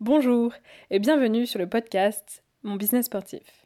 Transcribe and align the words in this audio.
Bonjour 0.00 0.52
et 0.90 0.98
bienvenue 0.98 1.46
sur 1.46 1.60
le 1.60 1.68
podcast 1.68 2.42
Mon 2.64 2.74
business 2.74 3.06
sportif. 3.06 3.64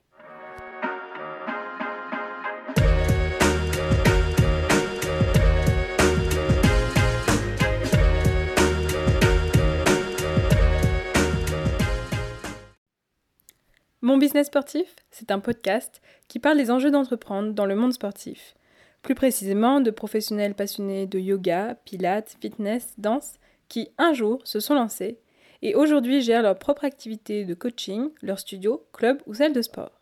Mon 14.03 14.19
business 14.19 14.49
sportif, 14.49 14.97
c'est 15.11 15.31
un 15.31 15.41
podcast 15.41 16.03
qui 16.29 16.39
parle 16.39 16.59
des 16.59 16.71
enjeux 16.71 16.91
d'entreprendre 16.91 17.55
dans 17.55 17.65
le 17.65 17.75
monde 17.75 17.95
sportif. 17.95 18.55
Plus 19.01 19.15
précisément, 19.15 19.81
de 19.81 19.91
professionnels 19.91 20.55
passionnés 20.55 21.07
de 21.07 21.19
yoga, 21.19 21.77
pilates, 21.87 22.37
fitness, 22.39 22.93
danse, 22.99 23.39
qui 23.69 23.89
un 23.97 24.13
jour 24.13 24.43
se 24.45 24.61
sont 24.61 24.75
lancés 24.75 25.19
et 25.63 25.75
aujourd'hui 25.75 26.21
gèrent 26.21 26.43
leur 26.43 26.59
propre 26.59 26.85
activité 26.85 27.45
de 27.45 27.55
coaching, 27.55 28.11
leur 28.23 28.39
studio, 28.39 28.87
club 28.93 29.21
ou 29.27 29.35
salle 29.35 29.53
de 29.53 29.63
sport. 29.63 30.01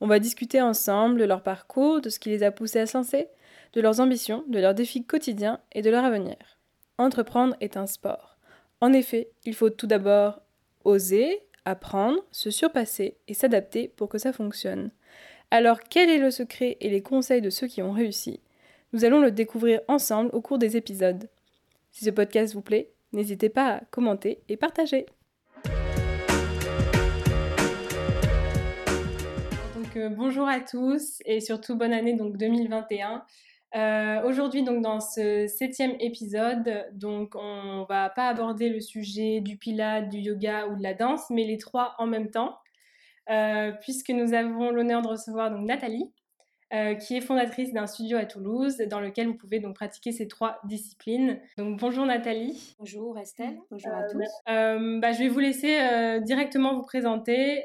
On 0.00 0.06
va 0.06 0.18
discuter 0.18 0.60
ensemble 0.60 1.18
de 1.18 1.24
leur 1.24 1.42
parcours, 1.42 2.00
de 2.00 2.10
ce 2.10 2.18
qui 2.18 2.28
les 2.28 2.42
a 2.42 2.50
poussés 2.50 2.80
à 2.80 2.86
se 2.86 2.96
lancer, 2.96 3.28
de 3.72 3.80
leurs 3.80 4.00
ambitions, 4.00 4.44
de 4.48 4.58
leurs 4.58 4.74
défis 4.74 5.04
quotidiens 5.04 5.60
et 5.72 5.82
de 5.82 5.90
leur 5.90 6.04
avenir. 6.04 6.36
Entreprendre 6.98 7.56
est 7.60 7.76
un 7.76 7.86
sport. 7.86 8.36
En 8.80 8.92
effet, 8.92 9.30
il 9.44 9.54
faut 9.54 9.70
tout 9.70 9.86
d'abord 9.86 10.42
oser, 10.84 11.40
apprendre, 11.64 12.22
se 12.30 12.50
surpasser 12.50 13.16
et 13.26 13.34
s'adapter 13.34 13.88
pour 13.88 14.08
que 14.08 14.18
ça 14.18 14.32
fonctionne. 14.32 14.90
Alors 15.50 15.80
quel 15.80 16.10
est 16.10 16.18
le 16.18 16.30
secret 16.30 16.76
et 16.80 16.90
les 16.90 17.02
conseils 17.02 17.40
de 17.40 17.50
ceux 17.50 17.66
qui 17.66 17.82
ont 17.82 17.92
réussi? 17.92 18.40
Nous 18.92 19.04
allons 19.04 19.20
le 19.20 19.30
découvrir 19.30 19.80
ensemble 19.88 20.30
au 20.32 20.40
cours 20.40 20.58
des 20.58 20.76
épisodes. 20.76 21.28
Si 21.90 22.04
ce 22.04 22.10
podcast 22.10 22.54
vous 22.54 22.60
plaît, 22.60 22.90
n'hésitez 23.14 23.48
pas 23.48 23.76
à 23.76 23.80
commenter 23.90 24.42
et 24.48 24.56
partager. 24.56 25.06
Euh, 29.96 30.08
bonjour 30.08 30.48
à 30.48 30.60
tous 30.60 31.20
et 31.24 31.40
surtout 31.40 31.76
bonne 31.76 31.92
année 31.92 32.14
donc 32.14 32.36
2021. 32.36 33.24
Euh, 33.76 34.22
aujourd'hui, 34.24 34.62
dans 34.62 35.00
ce 35.00 35.46
septième 35.46 35.96
épisode, 35.98 36.86
donc 36.92 37.34
on 37.34 37.84
va 37.88 38.08
pas 38.10 38.28
aborder 38.28 38.68
le 38.68 38.80
sujet 38.80 39.40
du 39.40 39.56
pilate, 39.56 40.08
du 40.08 40.18
yoga 40.18 40.68
ou 40.68 40.76
de 40.76 40.82
la 40.82 40.94
danse, 40.94 41.30
mais 41.30 41.44
les 41.44 41.58
trois 41.58 41.94
en 41.98 42.06
même 42.06 42.30
temps, 42.30 42.58
euh, 43.30 43.72
puisque 43.80 44.10
nous 44.10 44.32
avons 44.32 44.70
l'honneur 44.70 45.02
de 45.02 45.08
recevoir 45.08 45.50
donc 45.50 45.66
Nathalie, 45.66 46.12
euh, 46.74 46.94
qui 46.94 47.16
est 47.16 47.20
fondatrice 47.20 47.72
d'un 47.72 47.86
studio 47.86 48.18
à 48.18 48.24
Toulouse, 48.24 48.78
dans 48.90 49.00
lequel 49.00 49.28
vous 49.28 49.34
pouvez 49.34 49.60
donc 49.60 49.76
pratiquer 49.76 50.12
ces 50.12 50.28
trois 50.28 50.58
disciplines. 50.64 51.40
Donc 51.56 51.78
bonjour 51.78 52.04
Nathalie. 52.04 52.74
Bonjour 52.78 53.18
Estelle. 53.18 53.56
Bonjour 53.70 53.92
à 53.92 54.02
tous. 54.04 54.28
bah, 54.46 55.12
je 55.12 55.20
vais 55.20 55.28
vous 55.28 55.40
laisser 55.40 56.20
directement 56.22 56.74
vous 56.74 56.82
présenter. 56.82 57.62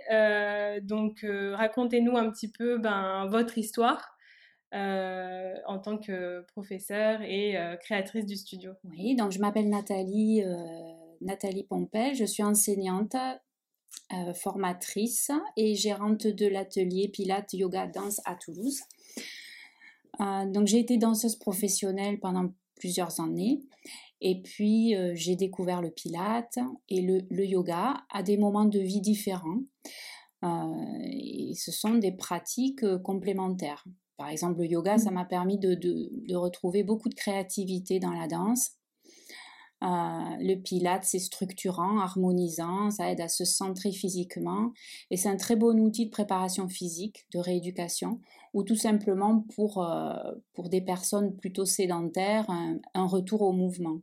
donc 0.84 1.26
racontez-nous 1.26 2.16
un 2.16 2.30
petit 2.30 2.52
peu 2.52 2.78
ben, 2.78 3.26
votre 3.30 3.58
histoire. 3.58 4.16
Euh, 4.76 5.56
en 5.66 5.80
tant 5.80 5.98
que 5.98 6.46
professeure 6.46 7.24
et 7.24 7.58
euh, 7.58 7.76
créatrice 7.78 8.28
du 8.28 8.36
studio. 8.36 8.74
Oui, 8.84 9.16
donc 9.16 9.32
je 9.32 9.40
m'appelle 9.40 9.68
Nathalie, 9.68 10.44
euh, 10.44 10.56
Nathalie 11.22 11.64
Pompel, 11.64 12.14
je 12.14 12.26
suis 12.26 12.44
enseignante, 12.44 13.16
formatrice 14.36 15.32
et 15.58 15.74
gérante 15.74 16.28
de 16.28 16.48
l'atelier 16.48 17.10
Pilates 17.10 17.54
Yoga 17.54 17.88
Danse 17.88 18.22
à 18.26 18.36
Toulouse. 18.36 18.82
Donc 20.20 20.68
j'ai 20.68 20.80
été 20.80 20.98
danseuse 20.98 21.38
professionnelle 21.38 22.20
pendant 22.20 22.50
plusieurs 22.76 23.22
années 23.22 23.62
et 24.20 24.42
puis 24.42 24.96
j'ai 25.14 25.36
découvert 25.36 25.82
le 25.82 25.92
Pilates 25.92 26.60
et 26.90 27.02
le, 27.02 27.22
le, 27.30 27.46
yoga 27.46 28.04
à 28.10 28.22
des 28.22 28.38
moments 28.38 28.66
de 28.66 28.80
vie 28.80 29.00
différents. 29.00 29.62
et 30.44 31.54
ce 31.56 31.72
sont 31.72 31.94
des 31.94 32.12
pratiques 32.12 32.86
complémentaires. 33.04 33.86
Par 34.20 34.28
exemple, 34.28 34.60
le 34.60 34.66
yoga, 34.66 34.98
ça 34.98 35.12
mmh. 35.12 35.14
m'a 35.14 35.24
permis 35.24 35.58
de, 35.58 36.36
retrouver 36.36 36.84
beaucoup 36.84 37.08
de 37.08 37.16
créativité 37.16 38.00
dans 38.00 38.12
la 38.12 38.28
danse. 38.28 38.72
Euh, 39.81 39.88
le 40.40 40.56
pilate, 40.56 41.06
c'est 41.06 41.19
structurant, 41.19 42.00
harmonisant, 42.00 42.91
ça 42.91 43.09
aide 43.09 43.22
à 43.22 43.29
se 43.29 43.45
centrer 43.45 43.94
physiquement 43.94 44.73
et 45.09 45.16
c'est 45.16 45.29
un 45.29 45.38
très 45.38 45.56
bon 45.56 45.79
outil 45.79 46.07
de 46.07 46.12
préparation 46.12 46.67
physique, 46.67 47.25
de 47.34 47.40
rééducation 47.40 48.19
ou 48.53 48.63
tout 48.63 48.75
simplement 48.75 49.45
pour, 49.56 49.81
euh, 49.81 50.16
pour 50.53 50.68
des 50.68 50.81
personnes 50.81 51.35
plutôt 51.38 51.66
sédentaires, 51.66 52.50
un, 52.50 53.07
retour 53.07 53.41
au 53.41 53.53
mouvement. 53.53 54.01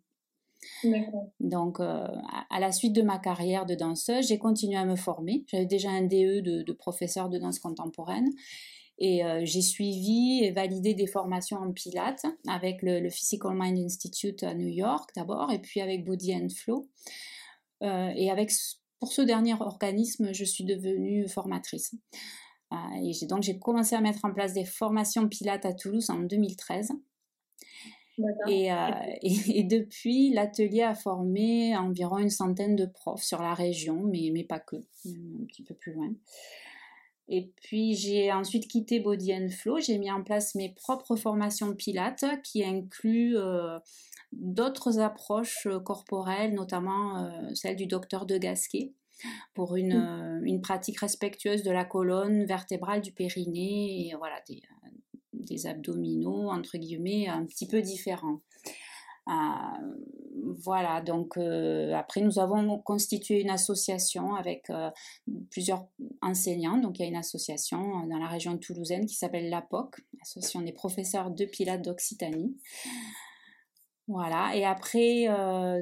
Donc, 1.40 1.80
euh, 1.80 2.06
à 2.50 2.58
la 2.58 2.72
suite 2.72 2.94
de 2.94 3.02
ma 3.02 3.18
carrière 3.18 3.66
de 3.66 3.74
danseuse, 3.74 4.28
j'ai 4.28 4.38
continué 4.38 4.76
à 4.76 4.84
me 4.86 4.96
former. 4.96 5.44
J'avais 5.48 5.66
déjà 5.66 5.90
un 5.90 6.02
DE 6.02 6.40
de, 6.40 6.62
de 6.62 6.72
professeur 6.72 7.28
de 7.28 7.38
danse 7.38 7.58
contemporaine 7.58 8.30
et 8.98 9.24
euh, 9.24 9.42
j'ai 9.44 9.60
suivi 9.60 10.40
et 10.42 10.52
validé 10.52 10.94
des 10.94 11.06
formations 11.06 11.58
en 11.58 11.72
pilates 11.72 12.24
avec 12.48 12.80
le, 12.82 13.08
Physical 13.10 13.52
Mind 13.54 13.78
Institute 13.78 14.42
à 14.42 14.54
New 14.54 14.68
York 14.68 15.10
d'abord, 15.14 15.52
et 15.52 15.58
puis 15.58 15.80
avec 15.80 16.04
Body 16.04 16.34
and 16.34 16.48
Flow. 16.48 16.88
Euh, 17.82 18.10
et 18.16 18.30
avec, 18.30 18.50
pour 18.98 19.12
ce 19.12 19.20
dernier 19.20 19.54
organisme, 19.60 20.32
je 20.32 20.44
suis 20.44 20.64
devenue 20.64 21.28
formatrice. 21.28 21.94
Euh, 22.72 22.76
et 23.02 23.12
j'ai, 23.12 23.26
donc 23.26 23.42
j'ai 23.42 23.58
commencé 23.58 23.94
à 23.94 24.00
mettre 24.00 24.24
en 24.24 24.32
place 24.32 24.54
des 24.54 24.64
formations 24.64 25.28
pilates 25.28 25.66
à 25.66 25.74
Toulouse 25.74 26.08
en 26.08 26.20
2013. 26.20 26.92
Et, 28.48 28.70
et, 29.22 29.62
depuis, 29.64 30.32
l'atelier 30.32 30.80
a 30.80 30.94
formé 30.94 31.76
environ 31.76 32.16
une 32.16 32.30
centaine 32.30 32.74
de 32.74 32.86
profs 32.86 33.22
sur 33.22 33.42
la 33.42 33.52
région, 33.52 34.04
mais, 34.04 34.30
mais 34.32 34.44
pas 34.44 34.58
que, 34.58 34.76
un 34.76 35.44
petit 35.46 35.62
peu 35.62 35.74
plus 35.74 35.92
loin. 35.92 36.14
Et 37.28 37.50
puis 37.62 37.94
j'ai 37.94 38.32
ensuite 38.32 38.68
quitté 38.68 39.00
Body 39.00 39.34
and 39.34 39.48
Flow, 39.50 39.80
j'ai 39.80 39.98
mis 39.98 40.10
en 40.10 40.22
place 40.22 40.54
mes 40.54 40.70
propres 40.70 41.16
formations 41.16 41.74
Pilates 41.74 42.24
qui 42.44 42.64
incluent 42.64 43.36
euh, 43.36 43.78
d'autres 44.32 45.00
approches 45.00 45.66
euh, 45.66 45.80
corporelles, 45.80 46.54
notamment 46.54 47.24
euh, 47.24 47.54
celle 47.54 47.74
du 47.74 47.86
docteur 47.86 48.26
de 48.26 48.38
Gasquet 48.38 48.92
pour 49.54 49.76
une, 49.76 50.42
une, 50.44 50.60
pratique 50.60 51.00
respectueuse 51.00 51.62
de 51.62 51.70
la 51.70 51.86
colonne 51.86 52.44
vertébrale 52.44 53.00
du 53.00 53.12
périnée 53.12 54.08
et 54.08 54.14
voilà 54.14 54.36
des, 54.46 54.60
des 55.32 55.66
abdominaux 55.66 56.50
entre 56.50 56.76
guillemets 56.76 57.26
un 57.26 57.46
petit 57.46 57.66
peu 57.66 57.80
différents. 57.80 58.42
Euh, 59.28 59.32
voilà, 60.58 61.00
donc 61.00 61.36
euh, 61.36 61.92
après 61.94 62.20
nous 62.20 62.38
avons 62.38 62.78
constitué 62.78 63.40
une 63.40 63.50
association 63.50 64.36
avec 64.36 64.70
euh, 64.70 64.90
plusieurs 65.50 65.86
enseignants. 66.22 66.78
Donc 66.78 66.98
il 66.98 67.02
y 67.02 67.04
a 67.04 67.08
une 67.08 67.16
association 67.16 68.06
dans 68.06 68.18
la 68.18 68.28
région 68.28 68.56
toulousaine 68.58 69.06
qui 69.06 69.14
s'appelle 69.14 69.50
l'APOC, 69.50 69.96
l'association 70.18 70.60
des 70.60 70.72
professeurs 70.72 71.30
de 71.30 71.44
Pilates 71.44 71.82
d'Occitanie. 71.82 72.56
Voilà, 74.08 74.54
et 74.54 74.64
après 74.64 75.26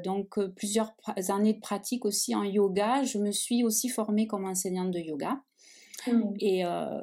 donc 0.03 0.41
plusieurs 0.57 0.95
années 1.29 1.53
de 1.53 1.61
pratique 1.61 2.07
aussi 2.07 2.35
en 2.35 2.43
yoga, 2.43 3.03
je 3.03 3.19
me 3.19 3.31
suis 3.31 3.63
aussi 3.65 3.91
formée 3.91 4.27
comme 4.27 4.47
enseignante 4.47 4.91
de 4.93 4.99
yoga. 4.99 5.43
Mmh. 6.07 6.35
Et 6.41 6.65
euh, 6.65 7.01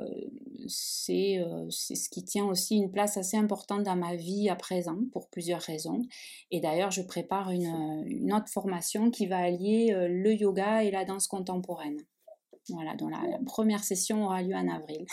c'est 0.68 1.44
ce 1.70 2.10
qui 2.10 2.24
tient 2.24 2.46
aussi 2.46 2.78
une 2.78 2.92
place 2.92 3.18
assez 3.18 3.38
importante 3.38 3.84
dans 3.84 3.96
ma 3.96 4.16
vie 4.16 4.50
à 4.50 4.56
présent 4.56 4.98
pour 5.12 5.30
plusieurs 5.30 5.62
raisons. 5.62 6.02
Et 6.52 6.60
d'ailleurs, 6.60 6.92
je 6.92 7.02
prépare 7.02 7.52
une, 7.52 8.04
une, 8.06 8.34
autre 8.34 8.50
formation 8.50 9.10
qui 9.10 9.26
va 9.26 9.40
allier 9.40 9.94
le 10.08 10.34
yoga 10.34 10.84
et 10.84 10.92
la 10.92 11.06
danse 11.06 11.28
contemporaine. 11.28 11.98
Voilà, 12.70 12.96
dont 12.96 13.10
la, 13.10 13.22
première 13.46 13.84
session 13.84 14.26
aura 14.26 14.42
lieu 14.44 14.56
en 14.56 14.68
avril. 14.68 15.06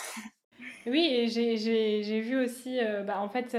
Oui, 0.85 1.07
et 1.11 1.27
j'ai 1.27 2.21
vu 2.21 2.37
aussi, 2.37 2.79
bah, 3.05 3.21
en 3.21 3.29
fait, 3.29 3.55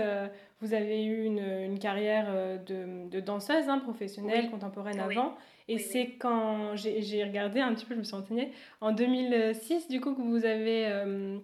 vous 0.61 0.75
avez 0.75 1.05
eu 1.05 1.25
une, 1.25 1.39
une 1.39 1.79
carrière 1.79 2.33
de, 2.67 3.09
de 3.09 3.21
danseuse 3.21 3.69
hein, 3.69 3.79
professionnelle, 3.79 4.51
contemporaine 4.51 5.01
avant. 5.01 5.37
Et 5.69 5.79
c'est 5.79 6.17
quand 6.19 6.75
j'ai 6.75 7.25
regardé 7.25 7.61
un 7.61 7.73
petit 7.75 7.87
peu, 7.87 7.95
je 7.95 8.01
me 8.01 8.05
suis 8.05 8.17
renseignée, 8.17 8.53
en 8.81 8.93
2006, 8.93 9.89
du 9.89 10.01
coup, 10.01 10.15
que 10.15 10.21
vous 10.21 10.45
avez 10.45 10.87
euh, 10.87 11.39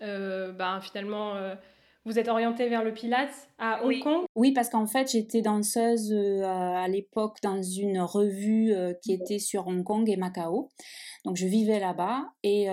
euh, 0.00 0.52
ben, 0.52 0.80
finalement. 0.80 1.34
Euh, 2.06 2.10
vous 2.10 2.18
êtes 2.18 2.28
orientée 2.28 2.68
vers 2.68 2.84
le 2.84 2.92
Pilates 2.92 3.48
à 3.58 3.84
Hong 3.84 3.98
Kong? 4.00 4.24
Oui, 4.34 4.52
parce 4.52 4.68
qu'en 4.68 4.86
fait, 4.86 5.10
j'étais 5.10 5.42
danseuse 5.42 6.12
à 6.12 6.86
l'époque 6.88 7.38
dans 7.42 7.62
une 7.62 8.00
revue 8.00 8.74
qui 9.02 9.12
était 9.12 9.38
sur 9.38 9.66
Hong 9.66 9.84
Kong 9.84 10.08
et 10.08 10.16
Macao. 10.16 10.70
Donc, 11.24 11.36
je 11.36 11.46
vivais 11.46 11.78
là-bas. 11.78 12.24
Et, 12.42 12.66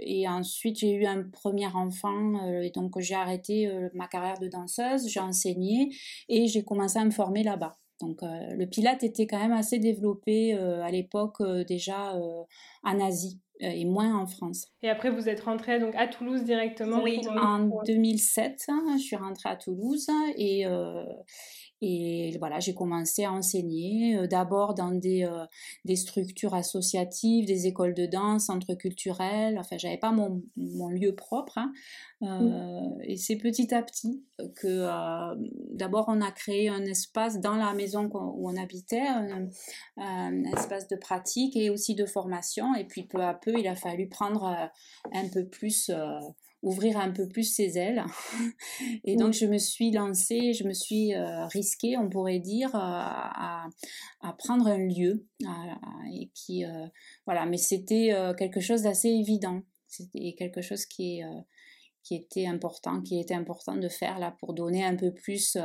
et, 0.00 0.28
ensuite, 0.28 0.78
j'ai 0.78 0.92
eu 0.92 1.06
un 1.06 1.22
premier 1.22 1.68
enfant. 1.68 2.46
et 2.62 2.70
donc, 2.70 2.98
j'ai 2.98 3.14
arrêté 3.14 3.72
ma 3.94 4.06
carrière 4.06 4.38
de 4.38 4.48
danseuse. 4.48 5.08
J'ai 5.08 5.20
enseigné 5.20 5.88
et 6.28 6.46
j'ai 6.46 6.64
commencé 6.64 6.98
à 6.98 7.04
me 7.04 7.10
former 7.10 7.42
là-bas. 7.42 7.78
Donc 8.00 8.22
euh, 8.22 8.54
le 8.54 8.66
pilate 8.66 9.02
était 9.02 9.26
quand 9.26 9.38
même 9.38 9.52
assez 9.52 9.78
développé 9.78 10.54
euh, 10.54 10.82
à 10.82 10.90
l'époque 10.90 11.40
euh, 11.40 11.64
déjà 11.64 12.14
en 12.82 13.00
Asie 13.00 13.40
et 13.62 13.84
moins 13.84 14.16
en 14.16 14.26
France. 14.26 14.68
Et 14.82 14.88
après 14.88 15.10
vous 15.10 15.28
êtes 15.28 15.40
rentrée 15.42 15.78
donc 15.80 15.94
à 15.94 16.06
Toulouse 16.08 16.44
directement 16.44 17.02
Oui, 17.02 17.20
en 17.28 17.68
2007, 17.84 18.64
hein, 18.68 18.96
je 18.96 19.02
suis 19.02 19.16
rentrée 19.16 19.50
à 19.50 19.56
Toulouse 19.56 20.08
et 20.36 20.64
Et 21.82 22.36
voilà, 22.38 22.60
j'ai 22.60 22.74
commencé 22.74 23.24
à 23.24 23.32
enseigner 23.32 24.16
euh, 24.16 24.26
d'abord 24.26 24.74
dans 24.74 24.90
des, 24.90 25.24
euh, 25.24 25.46
des 25.84 25.96
structures 25.96 26.54
associatives, 26.54 27.46
des 27.46 27.66
écoles 27.66 27.94
de 27.94 28.06
danse, 28.06 28.46
centres 28.46 28.74
culturels. 28.74 29.58
Enfin, 29.58 29.78
j'avais 29.78 29.96
pas 29.96 30.12
mon, 30.12 30.42
mon, 30.56 30.90
lieu 30.90 31.14
propre. 31.14 31.56
Hein. 31.58 31.72
Euh, 32.22 33.02
et 33.04 33.16
c'est 33.16 33.36
petit 33.36 33.74
à 33.74 33.82
petit 33.82 34.22
que 34.56 34.86
d'abord 35.74 36.06
on 36.08 36.20
a 36.20 36.30
créé 36.30 36.68
un 36.68 36.84
espace 36.84 37.40
dans 37.40 37.56
la 37.56 37.72
maison 37.72 38.10
où 38.12 38.50
on 38.50 38.56
habitait, 38.56 39.06
un, 39.06 39.48
un, 39.96 40.44
espace 40.44 40.88
de 40.88 40.96
pratique 40.96 41.56
et 41.56 41.70
aussi 41.70 41.94
de 41.94 42.04
formation. 42.04 42.74
Et 42.74 42.84
puis 42.84 43.04
peu 43.04 43.22
à 43.22 43.34
peu, 43.34 43.58
il 43.58 43.66
a 43.66 43.74
fallu 43.74 44.08
prendre 44.08 44.70
un 45.12 45.28
peu 45.28 45.46
plus 45.46 45.90
ouvrir 46.62 46.98
un 46.98 47.10
peu 47.10 47.26
plus 47.26 47.44
ses 47.44 47.78
ailes. 47.78 48.04
Et 49.04 49.16
donc, 49.16 49.32
je 49.32 49.46
me 49.46 49.58
suis 49.58 49.90
lancée, 49.90 50.52
je 50.52 50.64
me 50.64 50.72
suis 50.72 51.14
euh, 51.14 51.46
risquée, 51.46 51.96
on 51.96 52.08
pourrait 52.08 52.38
dire, 52.38 52.70
à, 52.74 53.66
à, 54.20 54.32
prendre 54.34 54.66
un 54.66 54.78
lieu. 54.78 55.24
et 56.12 56.30
qui, 56.34 56.64
euh, 56.64 56.86
voilà, 57.26 57.46
mais 57.46 57.56
c'était 57.56 58.12
euh, 58.12 58.34
quelque 58.34 58.60
chose 58.60 58.82
d'assez 58.82 59.08
évident. 59.08 59.62
C'était 59.86 60.34
quelque 60.38 60.60
chose 60.60 60.86
qui, 60.86 61.18
est, 61.18 61.24
qui 62.04 62.14
était 62.14 62.46
important, 62.46 63.02
qui 63.02 63.18
était 63.18 63.34
important 63.34 63.76
de 63.76 63.88
faire 63.88 64.18
là 64.18 64.36
pour 64.38 64.54
donner 64.54 64.84
un 64.84 64.94
peu 64.94 65.12
plus 65.12 65.58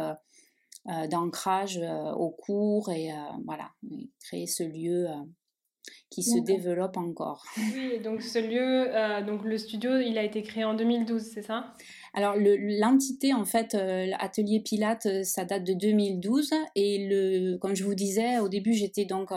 d'ancrage 1.09 1.79
au 2.17 2.31
cours 2.31 2.89
et 2.91 3.11
voilà, 3.45 3.71
créer 4.23 4.47
ce 4.47 4.63
lieu 4.63 5.07
qui 6.15 6.23
se 6.23 6.39
développe 6.39 6.95
encore. 6.97 7.43
Oui, 7.57 7.99
donc 8.01 8.21
ce 8.21 8.39
lieu, 8.39 8.87
euh, 8.95 9.21
donc 9.21 9.43
le 9.43 9.57
studio, 9.57 9.97
il 9.97 10.17
a 10.17 10.23
été 10.23 10.43
créé 10.43 10.63
en 10.63 10.73
2012, 10.73 11.21
c'est 11.21 11.41
ça? 11.41 11.73
Alors 12.13 12.35
l'entité, 12.37 13.33
en 13.33 13.43
fait, 13.43 13.75
euh, 13.75 14.05
l'atelier 14.05 14.61
Pilates, 14.61 15.07
euh, 15.07 15.23
ça 15.23 15.43
date 15.43 15.65
de 15.65 15.73
2012 15.73 16.53
et 16.75 17.07
le, 17.09 17.57
comme 17.57 17.75
je 17.75 17.83
vous 17.83 17.95
disais, 17.95 18.39
au 18.39 18.47
début, 18.47 18.73
j'étais 18.73 19.03
donc 19.03 19.31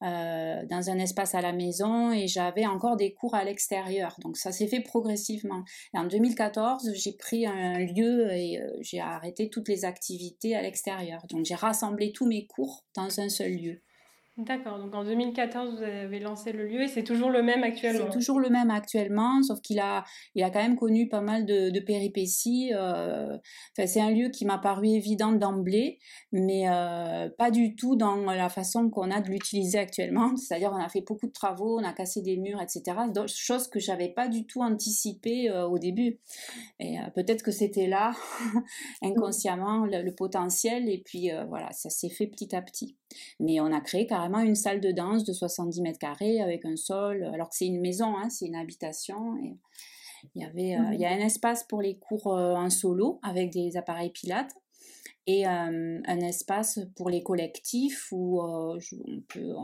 dans 0.00 0.90
un 0.90 0.98
espace 0.98 1.34
à 1.34 1.42
la 1.42 1.52
maison 1.52 2.12
et 2.12 2.28
j'avais 2.28 2.66
encore 2.66 2.96
des 2.96 3.12
cours 3.12 3.34
à 3.34 3.44
l'extérieur. 3.44 4.16
Donc 4.22 4.38
ça 4.38 4.52
s'est 4.52 4.68
fait 4.68 4.80
progressivement. 4.80 5.64
Et 5.94 5.98
en 5.98 6.04
2014, 6.04 6.92
j'ai 6.94 7.12
pris 7.12 7.46
un 7.46 7.78
lieu 7.78 8.30
et 8.32 8.60
j'ai 8.80 9.00
arrêté 9.00 9.50
toutes 9.50 9.68
les 9.68 9.84
activités 9.84 10.54
à 10.54 10.62
l'extérieur. 10.62 11.26
Donc 11.28 11.44
j'ai 11.44 11.54
rassemblé 11.54 12.12
tous 12.12 12.26
mes 12.26 12.46
cours 12.46 12.84
dans 12.94 13.20
un 13.20 13.28
seul 13.28 13.52
lieu. 13.52 13.82
D'accord, 14.38 14.78
donc 14.78 14.94
en 14.94 15.02
2014, 15.02 15.76
vous 15.76 15.82
avez 15.82 16.20
lancé 16.20 16.52
le 16.52 16.66
lieu 16.66 16.82
et 16.82 16.88
c'est 16.88 17.04
toujours 17.04 17.30
le 17.30 17.42
même 17.42 17.64
actuellement 17.64 18.04
C'est 18.04 18.18
toujours 18.18 18.38
le 18.38 18.50
même 18.50 18.70
actuellement, 18.70 19.42
sauf 19.42 19.62
qu'il 19.62 19.78
a, 19.78 20.04
il 20.34 20.42
a 20.42 20.50
quand 20.50 20.60
même 20.60 20.76
connu 20.76 21.08
pas 21.08 21.22
mal 21.22 21.46
de, 21.46 21.70
de 21.70 21.80
péripéties. 21.80 22.70
Euh, 22.74 23.34
enfin, 23.72 23.86
c'est 23.86 24.02
un 24.02 24.10
lieu 24.10 24.28
qui 24.28 24.44
m'a 24.44 24.58
paru 24.58 24.88
évident 24.88 25.32
d'emblée, 25.32 26.00
mais 26.32 26.68
euh, 26.68 27.30
pas 27.38 27.50
du 27.50 27.76
tout 27.76 27.96
dans 27.96 28.16
la 28.30 28.50
façon 28.50 28.90
qu'on 28.90 29.10
a 29.10 29.22
de 29.22 29.30
l'utiliser 29.30 29.78
actuellement. 29.78 30.36
C'est-à-dire, 30.36 30.70
on 30.70 30.84
a 30.84 30.90
fait 30.90 31.00
beaucoup 31.00 31.28
de 31.28 31.32
travaux, 31.32 31.80
on 31.80 31.84
a 31.84 31.94
cassé 31.94 32.20
des 32.20 32.36
murs, 32.36 32.60
etc. 32.60 32.94
Chose 33.28 33.68
que 33.68 33.80
j'avais 33.80 34.10
pas 34.10 34.28
du 34.28 34.44
tout 34.44 34.60
anticipé 34.60 35.48
euh, 35.48 35.66
au 35.66 35.78
début. 35.78 36.18
Et 36.78 36.98
peut-être 37.14 37.42
que 37.42 37.52
c'était 37.52 37.86
là, 37.86 38.12
inconsciemment, 39.02 39.86
le, 39.86 40.02
le, 40.02 40.14
potentiel, 40.14 40.90
et 40.90 41.02
puis 41.02 41.30
voilà, 41.48 41.72
ça 41.72 41.88
s'est 41.88 42.10
fait 42.10 42.26
petit 42.26 42.54
à 42.54 42.60
petit. 42.60 42.98
Mais 43.40 43.60
on 43.60 43.72
a 43.72 43.80
créé 43.80 44.06
carrément 44.06 44.40
une 44.40 44.54
salle 44.54 44.80
de 44.80 44.90
danse 44.92 45.24
de 45.24 45.32
70 45.32 45.80
mètres 45.82 45.98
carrés 45.98 46.40
avec 46.40 46.64
un 46.64 46.76
sol, 46.76 47.24
alors 47.32 47.48
que 47.50 47.56
c'est 47.56 47.66
une 47.66 47.80
maison, 47.80 48.16
hein, 48.16 48.28
c'est 48.28 48.46
une 48.46 48.56
habitation. 48.56 49.36
Et 49.38 49.56
il 50.34 50.42
y 50.42 50.44
avait, 50.44 50.76
euh, 50.76 50.94
il 50.94 51.00
y 51.00 51.04
a 51.04 51.10
un 51.10 51.18
espace 51.18 51.64
pour 51.64 51.82
les 51.82 51.96
cours 51.96 52.34
euh, 52.34 52.54
en 52.54 52.70
solo 52.70 53.20
avec 53.22 53.50
des 53.50 53.76
appareils 53.76 54.10
pilates 54.10 54.54
et 55.26 55.46
euh, 55.46 56.00
un 56.04 56.20
espace 56.20 56.80
pour 56.96 57.10
les 57.10 57.22
collectifs 57.22 58.08
où 58.12 58.40
on 58.40 58.78
peut 59.28 59.54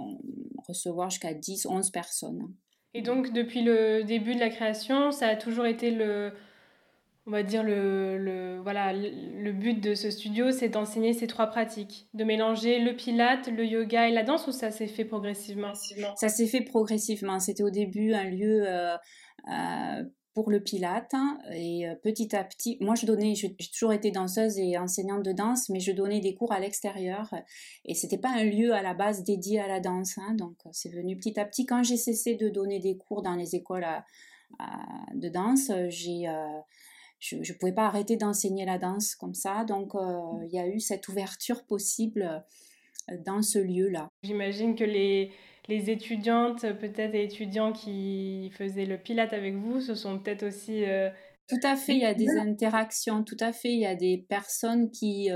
recevoir 0.66 1.10
jusqu'à 1.10 1.34
10, 1.34 1.66
11 1.66 1.90
personnes. 1.90 2.52
Et 2.94 3.02
donc 3.02 3.32
depuis 3.32 3.62
le 3.62 4.02
début 4.02 4.34
de 4.34 4.40
la 4.40 4.50
création, 4.50 5.12
ça 5.12 5.28
a 5.28 5.36
toujours 5.36 5.66
été 5.66 5.90
le, 5.92 6.32
on 7.26 7.30
va 7.30 7.44
dire 7.44 7.62
le, 7.62 8.18
le, 8.18 8.60
voilà, 8.62 8.92
le 8.92 9.52
but 9.52 9.80
de 9.80 9.94
ce 9.94 10.10
studio, 10.10 10.50
c'est 10.50 10.68
d'enseigner 10.68 11.12
ces 11.12 11.28
trois 11.28 11.46
pratiques, 11.46 12.08
de 12.14 12.24
mélanger 12.24 12.80
le 12.80 12.96
pilate, 12.96 13.46
le 13.48 13.64
yoga 13.64 14.08
et 14.08 14.12
la 14.12 14.24
danse, 14.24 14.48
ou 14.48 14.52
ça 14.52 14.72
s'est 14.72 14.88
fait 14.88 15.04
progressivement? 15.04 15.72
Ça 16.16 16.28
s'est 16.28 16.48
fait 16.48 16.62
progressivement. 16.62 17.38
C'était 17.38 17.62
au 17.62 17.70
début 17.70 18.12
un 18.12 18.24
lieu 18.24 18.64
euh, 18.66 18.96
euh, 19.48 20.02
pour 20.34 20.50
le 20.50 20.64
pilate 20.64 21.14
hein, 21.14 21.38
et 21.52 21.86
euh, 21.86 21.94
petit 22.02 22.34
à 22.34 22.42
petit, 22.42 22.76
moi 22.80 22.96
je 22.96 23.06
donnais, 23.06 23.36
j'ai 23.36 23.54
toujours 23.72 23.92
été 23.92 24.10
danseuse 24.10 24.58
et 24.58 24.76
enseignante 24.76 25.22
de 25.22 25.32
danse, 25.32 25.68
mais 25.68 25.78
je 25.78 25.92
donnais 25.92 26.20
des 26.20 26.34
cours 26.34 26.52
à 26.52 26.58
l'extérieur 26.58 27.32
et 27.84 27.94
c'était 27.94 28.18
pas 28.18 28.30
un 28.30 28.44
lieu 28.44 28.72
à 28.72 28.82
la 28.82 28.94
base 28.94 29.22
dédié 29.22 29.60
à 29.60 29.68
la 29.68 29.78
danse. 29.78 30.18
Hein, 30.18 30.34
donc 30.34 30.56
c'est 30.72 30.88
venu 30.88 31.16
petit 31.16 31.38
à 31.38 31.44
petit. 31.44 31.66
Quand 31.66 31.84
j'ai 31.84 31.98
cessé 31.98 32.34
de 32.34 32.48
donner 32.48 32.80
des 32.80 32.96
cours 32.96 33.22
dans 33.22 33.36
les 33.36 33.54
écoles 33.54 33.86
de 35.14 35.28
danse, 35.28 35.70
j'ai 35.88 36.26
je 37.22 37.36
ne 37.36 37.58
pouvais 37.58 37.72
pas 37.72 37.86
arrêter 37.86 38.16
d'enseigner 38.16 38.64
la 38.64 38.78
danse 38.78 39.14
comme 39.14 39.34
ça. 39.34 39.64
Donc, 39.64 39.94
euh, 39.94 40.18
il 40.44 40.52
y 40.52 40.58
a 40.58 40.66
eu 40.66 40.80
cette 40.80 41.06
ouverture 41.08 41.64
possible 41.64 42.44
euh, 43.10 43.16
dans 43.24 43.42
ce 43.42 43.60
lieu-là. 43.60 44.08
J'imagine 44.24 44.74
que 44.74 44.84
les, 44.84 45.30
les 45.68 45.90
étudiantes, 45.90 46.62
peut-être 46.80 47.14
et 47.14 47.22
étudiants 47.22 47.72
qui 47.72 48.50
faisaient 48.58 48.86
le 48.86 48.98
pilate 48.98 49.32
avec 49.32 49.54
vous, 49.54 49.80
ce 49.80 49.94
sont 49.94 50.18
peut-être 50.18 50.42
aussi... 50.42 50.84
Euh, 50.84 51.10
tout 51.48 51.60
à 51.64 51.76
fait, 51.76 51.92
il 51.92 52.00
y 52.00 52.06
a 52.06 52.14
des 52.14 52.30
interactions, 52.30 53.24
tout 53.24 53.36
à 53.40 53.52
fait, 53.52 53.70
il 53.70 53.80
y 53.80 53.86
a 53.86 53.94
des 53.96 54.24
personnes 54.28 54.90
qui, 54.90 55.28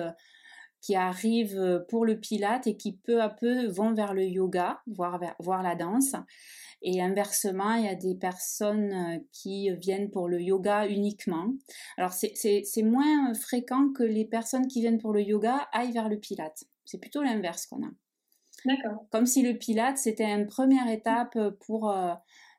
qui 0.80 0.94
arrivent 0.94 1.84
pour 1.90 2.06
le 2.06 2.18
pilate 2.18 2.68
et 2.68 2.76
qui 2.76 2.96
peu 2.96 3.20
à 3.20 3.28
peu 3.28 3.66
vont 3.66 3.92
vers 3.92 4.14
le 4.14 4.24
yoga, 4.24 4.80
voire, 4.86 5.20
voir 5.40 5.62
la 5.62 5.74
danse. 5.74 6.14
Et 6.82 7.02
inversement, 7.02 7.74
il 7.74 7.86
y 7.86 7.88
a 7.88 7.94
des 7.94 8.14
personnes 8.14 8.92
euh, 8.92 9.18
qui 9.32 9.70
viennent 9.76 10.10
pour 10.10 10.28
le 10.28 10.40
yoga 10.40 10.86
uniquement. 10.86 11.48
Alors 11.96 12.12
c'est 12.12 12.82
moins 12.82 13.32
fréquent 13.34 13.92
que 13.92 14.02
les 14.02 14.24
personnes 14.24 14.66
qui 14.66 14.80
viennent 14.80 14.98
pour 14.98 15.12
le 15.12 15.22
yoga 15.22 15.68
aillent 15.72 15.92
vers 15.92 16.08
le 16.08 16.18
pilate. 16.18 16.64
C'est 16.84 16.98
plutôt 16.98 17.22
l'inverse 17.22 17.66
qu'on 17.66 17.82
a. 17.82 17.90
D'accord. 18.64 19.06
Comme 19.10 19.26
si 19.26 19.42
le 19.42 19.56
pilate, 19.56 19.98
c'était 19.98 20.24
une 20.24 20.46
première 20.46 20.88
étape 20.88 21.38
pour 21.66 21.90
euh, 21.90 22.12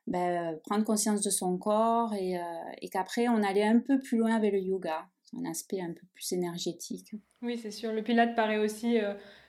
ben, 0.06 0.58
prendre 0.64 0.84
conscience 0.84 1.22
de 1.22 1.30
son 1.30 1.58
corps 1.58 2.14
et, 2.14 2.38
euh, 2.38 2.42
et 2.80 2.88
qu'après, 2.88 3.28
on 3.28 3.42
allait 3.42 3.66
un 3.66 3.78
peu 3.78 4.00
plus 4.00 4.18
loin 4.18 4.34
avec 4.34 4.52
le 4.52 4.60
yoga, 4.60 5.06
un 5.36 5.48
aspect 5.48 5.80
un 5.80 5.92
peu 5.92 6.06
plus 6.14 6.32
énergétique. 6.32 7.14
Oui, 7.42 7.58
c'est 7.58 7.70
sûr. 7.70 7.92
Le 7.92 8.02
pilate 8.02 8.34
paraît 8.34 8.58
aussi 8.58 8.98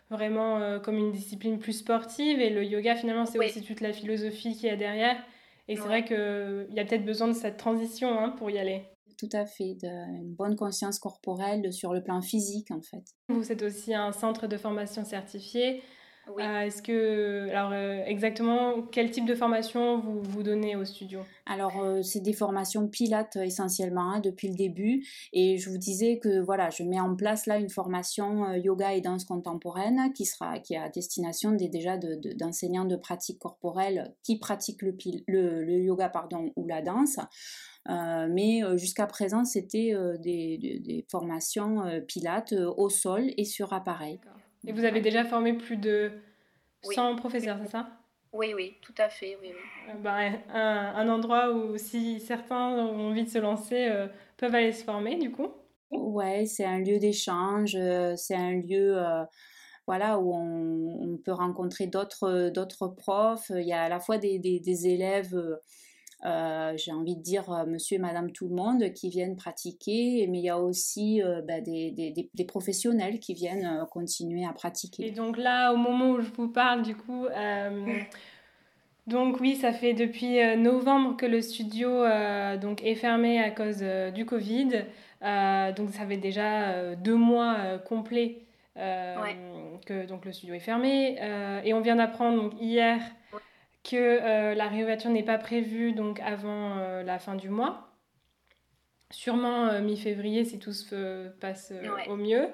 vraiment 0.09 0.57
euh, 0.57 0.79
comme 0.79 0.97
une 0.97 1.11
discipline 1.11 1.59
plus 1.59 1.73
sportive 1.73 2.39
et 2.39 2.49
le 2.49 2.63
yoga 2.63 2.95
finalement 2.95 3.25
c'est 3.25 3.37
aussi 3.39 3.61
toute 3.61 3.81
la 3.81 3.93
philosophie 3.93 4.55
qu'il 4.55 4.67
y 4.67 4.71
a 4.71 4.75
derrière 4.75 5.17
et 5.67 5.75
c'est 5.75 5.83
vrai 5.83 6.03
qu'il 6.03 6.67
y 6.71 6.79
a 6.79 6.85
peut-être 6.85 7.05
besoin 7.05 7.27
de 7.27 7.33
cette 7.33 7.57
transition 7.57 8.19
hein, 8.19 8.29
pour 8.29 8.49
y 8.49 8.57
aller. 8.57 8.87
Tout 9.19 9.29
à 9.33 9.45
fait, 9.45 9.75
d'une 9.75 10.33
bonne 10.33 10.55
conscience 10.55 10.97
corporelle 10.97 11.71
sur 11.71 11.93
le 11.93 12.01
plan 12.01 12.21
physique 12.21 12.71
en 12.71 12.81
fait. 12.81 13.03
Vous 13.27 13.51
êtes 13.51 13.61
aussi 13.61 13.93
un 13.93 14.11
centre 14.11 14.47
de 14.47 14.57
formation 14.57 15.05
certifié. 15.05 15.83
Euh, 16.37 16.61
est-ce 16.61 16.81
que, 16.81 17.49
alors 17.49 17.71
euh, 17.71 18.03
exactement, 18.05 18.81
quel 18.91 19.11
type 19.11 19.25
de 19.25 19.35
formation 19.35 19.99
vous 19.99 20.21
vous 20.21 20.43
donnez 20.43 20.75
au 20.75 20.85
studio? 20.85 21.21
Alors 21.45 21.81
euh, 21.81 22.01
c'est 22.01 22.19
des 22.19 22.33
formations 22.33 22.87
pilates 22.87 23.35
essentiellement 23.37 24.13
hein, 24.13 24.19
depuis 24.19 24.47
le 24.49 24.55
début, 24.55 25.05
et 25.33 25.57
je 25.57 25.69
vous 25.69 25.77
disais 25.77 26.19
que 26.19 26.39
voilà, 26.39 26.69
je 26.69 26.83
mets 26.83 26.99
en 26.99 27.15
place 27.15 27.45
là 27.45 27.57
une 27.57 27.69
formation 27.69 28.53
yoga 28.53 28.93
et 28.93 29.01
danse 29.01 29.25
contemporaine 29.25 30.13
qui 30.13 30.25
sera, 30.25 30.59
qui 30.59 30.73
est 30.73 30.77
à 30.77 30.89
destination 30.89 31.51
des, 31.51 31.69
déjà 31.69 31.97
d'enseignants 31.97 32.85
de, 32.85 32.95
de, 32.95 32.99
pratique 32.99 33.39
corporelle 33.39 34.13
qui 34.23 34.37
pratiquent 34.37 34.81
le, 34.81 34.95
le, 35.27 35.63
le, 35.63 35.79
yoga 35.79 36.09
pardon 36.09 36.51
ou 36.55 36.67
la 36.67 36.81
danse. 36.81 37.17
mais 37.87 38.61
jusqu'à 38.77 39.07
présent, 39.07 39.45
c'était 39.45 39.93
des, 40.19 40.57
des, 40.57 40.79
des, 40.79 41.05
formations 41.09 41.83
pilates 42.07 42.53
au 42.53 42.89
sol 42.89 43.31
et 43.37 43.45
sur 43.45 43.73
appareil. 43.73 44.19
Et 44.67 44.71
vous 44.71 44.85
avez 44.85 45.01
déjà 45.01 45.23
formé 45.23 45.53
plus 45.53 45.77
de 45.77 46.11
100 46.83 47.15
professeurs, 47.15 47.57
c'est 47.63 47.71
ça? 47.71 47.89
Oui, 48.31 48.53
oui, 48.55 48.75
tout 48.81 48.93
à 48.97 49.09
fait. 49.09 49.37
Oui, 49.41 49.51
euh, 49.89 49.93
bah, 50.03 50.17
un, 50.53 50.95
un, 50.95 51.09
endroit 51.09 51.51
où 51.51 51.77
si 51.77 52.19
certains 52.19 52.69
ont 52.69 53.09
envie 53.09 53.23
de 53.23 53.29
se 53.29 53.39
lancer, 53.39 53.87
euh, 53.87 54.07
peuvent 54.37 54.53
aller 54.53 54.71
se 54.71 54.83
former 54.83 55.17
du 55.17 55.31
coup? 55.31 55.47
Ouais, 55.91 56.45
c'est 56.45 56.65
un 56.65 56.79
lieu 56.79 56.99
d'échange, 56.99 57.75
euh, 57.75 58.15
c'est 58.15 58.35
un 58.35 58.53
lieu 58.53 58.95
voilà, 59.87 60.19
où 60.19 60.35
on, 60.35 61.13
on 61.13 61.17
peut 61.17 61.31
rencontrer 61.31 61.87
d'autres 61.87 62.87
profs. 62.95 63.51
Il 63.55 63.67
y 63.67 63.73
a 63.73 63.83
à 63.83 63.89
la 63.89 63.99
fois 63.99 64.19
des, 64.19 64.37
des, 64.37 64.59
des 64.59 64.87
élèves 64.87 65.35
euh, 66.25 66.73
j'ai 66.75 66.91
envie 66.91 67.15
de 67.15 67.21
dire 67.21 67.49
euh, 67.49 67.65
monsieur 67.65 67.95
et 67.95 67.99
madame 67.99 68.31
tout 68.31 68.49
le 68.49 68.53
monde 68.53 68.91
qui 68.91 69.09
viennent 69.09 69.37
pratiquer, 69.37 70.27
mais 70.29 70.39
il 70.39 70.43
y 70.43 70.49
a 70.49 70.59
aussi 70.59 71.23
euh, 71.23 71.41
bah, 71.41 71.61
des, 71.61 71.91
des, 71.91 72.29
des, 72.33 72.43
professionnels 72.43 73.19
qui 73.19 73.33
viennent 73.33 73.85
continuer 73.89 74.45
à 74.45 74.51
pratiquer. 74.51 75.07
Et 75.07 75.11
donc 75.11 75.37
là, 75.37 75.71
au 75.71 75.77
moment 75.77 76.11
où 76.11 76.19
je 76.19 76.29
vous 76.31 76.49
parle, 76.49 76.81
du 76.81 76.93
coup, 76.95 77.27
donc 79.07 79.39
oui, 79.39 79.55
ça 79.55 79.71
fait 79.71 79.93
depuis 79.93 80.39
novembre 80.57 81.15
que 81.15 81.25
le 81.25 81.41
studio 81.41 82.03
donc 82.61 82.83
est 82.83 82.95
fermé 82.95 83.39
à 83.39 83.51
cause 83.51 83.83
du 84.13 84.25
Covid. 84.25 84.85
donc 85.75 85.91
ça 85.91 86.05
fait 86.07 86.17
déjà 86.17 86.95
deux 86.95 87.15
mois 87.15 87.79
complets 87.85 88.39
que 88.75 90.05
donc 90.05 90.25
le 90.25 90.33
studio 90.33 90.55
est 90.55 90.59
fermé. 90.59 91.17
et 91.63 91.73
on 91.73 91.81
vient 91.81 91.95
d'apprendre 91.95 92.53
hier 92.59 92.99
que 93.83 94.53
la 94.55 94.67
réouverture 94.67 95.09
n'est 95.09 95.23
pas 95.23 95.37
prévue 95.37 95.93
donc 95.93 96.19
avant 96.19 96.75
la 97.03 97.19
fin 97.19 97.35
du 97.35 97.49
mois. 97.49 97.87
Sûrement 99.11 99.81
mi-février 99.81 100.45
si 100.45 100.59
tout 100.59 100.73
se 100.73 101.29
passe 101.39 101.73
au 102.07 102.15
mieux. 102.15 102.47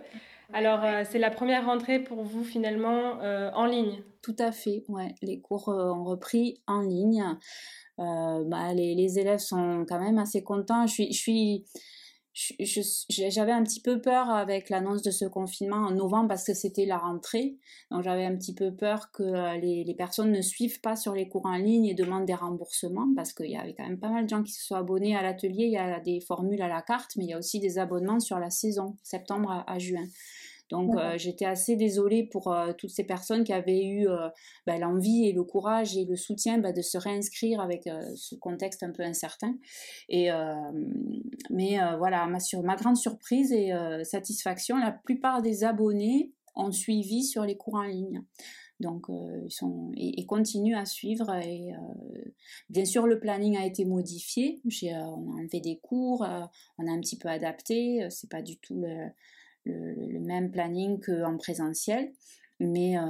Alors, 0.53 0.81
c'est 1.05 1.19
la 1.19 1.31
première 1.31 1.65
rentrée 1.65 1.99
pour 1.99 2.23
vous 2.23 2.43
finalement 2.43 3.19
en 3.53 3.65
ligne 3.65 4.03
Tout 4.21 4.35
à 4.39 4.51
fait, 4.51 4.83
ouais. 4.87 5.15
Les 5.21 5.41
cours 5.41 5.67
ont 5.69 6.03
repris 6.03 6.61
en 6.67 6.81
ligne. 6.81 7.23
Bah, 7.97 8.73
les, 8.73 8.95
les, 8.95 9.19
élèves 9.19 9.39
sont 9.39 9.85
quand 9.87 9.99
même 9.99 10.17
assez 10.17 10.43
contents. 10.43 10.85
Je 10.87 10.93
suis, 10.93 11.13
je 11.13 11.17
suis, 11.19 11.65
j'avais 12.35 13.53
un 13.53 13.63
petit 13.63 13.79
peu 13.79 14.01
peur 14.01 14.29
avec 14.29 14.69
l'annonce 14.69 15.01
de 15.01 15.11
ce 15.11 15.23
confinement 15.23 15.77
en 15.77 15.91
novembre 15.91 16.27
parce 16.27 16.43
que 16.43 16.53
c'était 16.53 16.85
la 16.85 16.97
rentrée. 16.97 17.55
Donc 17.91 18.03
j'avais 18.03 18.25
un 18.25 18.35
petit 18.35 18.53
peu 18.53 18.75
peur 18.75 19.11
que 19.13 19.23
euh, 19.23 19.55
les, 19.55 19.85
les, 19.85 19.93
personnes 19.93 20.33
ne 20.33 20.41
suivent 20.41 20.81
pas 20.81 20.97
sur 20.97 21.13
les 21.13 21.29
cours 21.29 21.45
en 21.45 21.55
ligne 21.55 21.85
et 21.85 21.93
demandent 21.93 22.25
des 22.25 22.33
remboursements 22.33 23.07
parce 23.15 23.31
qu'il 23.31 23.51
y 23.51 23.55
avait 23.55 23.73
quand 23.73 23.87
même 23.87 23.99
pas 23.99 24.09
mal 24.09 24.25
de 24.25 24.29
gens 24.29 24.43
qui 24.43 24.51
se 24.51 24.65
sont 24.65 24.75
abonnés 24.75 25.15
à 25.15 25.21
l'atelier. 25.21 25.65
Il 25.65 25.71
y 25.71 25.77
a 25.77 26.01
des 26.01 26.19
formules 26.19 26.61
à 26.61 26.67
la 26.67 26.81
carte, 26.81 27.15
mais 27.15 27.23
il 27.23 27.29
y 27.29 27.33
a 27.33 27.39
aussi 27.39 27.61
des 27.61 27.79
abonnements 27.79 28.19
sur 28.19 28.37
la 28.37 28.49
saison, 28.49 28.97
septembre 29.01 29.63
à 29.65 29.79
juin. 29.79 30.05
Donc 30.69 30.95
euh, 30.95 31.17
j'étais 31.17 31.45
assez 31.45 31.75
désolée 31.75 32.23
pour 32.23 32.51
euh, 32.51 32.73
toutes 32.73 32.89
ces 32.89 33.03
personnes 33.03 33.43
qui 33.43 33.53
avaient 33.53 33.83
eu 33.83 34.07
euh, 34.07 34.29
bah, 34.65 34.77
l'envie 34.77 35.27
et 35.27 35.31
le 35.31 35.43
courage 35.43 35.95
et 35.95 36.05
le 36.05 36.15
soutien 36.15 36.57
bah, 36.57 36.71
de 36.71 36.81
se 36.81 36.97
réinscrire 36.97 37.59
avec 37.61 37.87
ce 38.15 38.35
contexte 38.35 38.83
un 38.83 38.91
peu 38.91 39.03
incertain. 39.03 39.55
Et 40.09 40.29
mais 41.49 41.77
voilà, 41.97 42.25
ma, 42.25 42.39
sur 42.39 42.63
ma 42.63 42.75
grande 42.75 42.97
surprise 42.97 43.51
et 43.51 43.71
satisfaction, 44.03 44.77
la 44.77 44.91
plupart 44.91 45.41
des 45.41 45.63
abonnés 45.63 46.31
ont 46.55 46.71
suivi 46.71 47.23
sur 47.23 47.43
les 47.43 47.57
cours 47.57 47.75
en 47.75 47.83
ligne. 47.83 48.23
Donc, 48.79 49.05
ils 49.09 49.51
sont 49.51 49.91
et, 49.95 50.25
continuent 50.25 50.77
à 50.77 50.85
suivre. 50.85 51.33
Et 51.35 51.71
bien 52.69 52.85
sûr, 52.85 53.07
le 53.07 53.19
planning 53.19 53.57
a 53.57 53.65
été 53.65 53.85
modifié. 53.85 54.61
on 54.83 55.31
a 55.31 55.39
enlevé 55.39 55.59
des 55.61 55.77
cours, 55.77 56.25
on 56.77 56.87
a 56.87 56.91
un 56.91 56.99
petit 56.99 57.17
peu 57.17 57.29
adapté. 57.29 58.07
C'est 58.09 58.29
pas 58.29 58.41
du 58.41 58.57
tout 58.57 58.79
le, 58.79 59.09
le, 59.65 60.19
même 60.19 60.51
planning 60.51 60.99
qu'en 60.99 61.37
présentiel. 61.37 62.11
Mais 62.61 62.97
euh, 62.97 63.01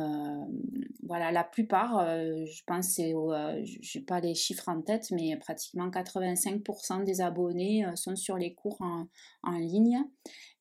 voilà, 1.04 1.32
la 1.32 1.44
plupart, 1.44 2.00
euh, 2.00 2.46
je 2.46 2.64
pense, 2.66 2.88
c'est, 2.88 3.14
euh, 3.14 3.64
je 3.64 4.00
n'ai 4.00 4.04
pas 4.04 4.20
les 4.20 4.34
chiffres 4.34 4.68
en 4.70 4.82
tête, 4.82 5.12
mais 5.12 5.38
pratiquement 5.38 5.88
85% 5.90 7.04
des 7.04 7.22
abonnés 7.22 7.86
sont 7.94 8.16
sur 8.16 8.38
les 8.38 8.56
cours 8.56 8.82
en, 8.82 9.58
ligne. 9.60 10.00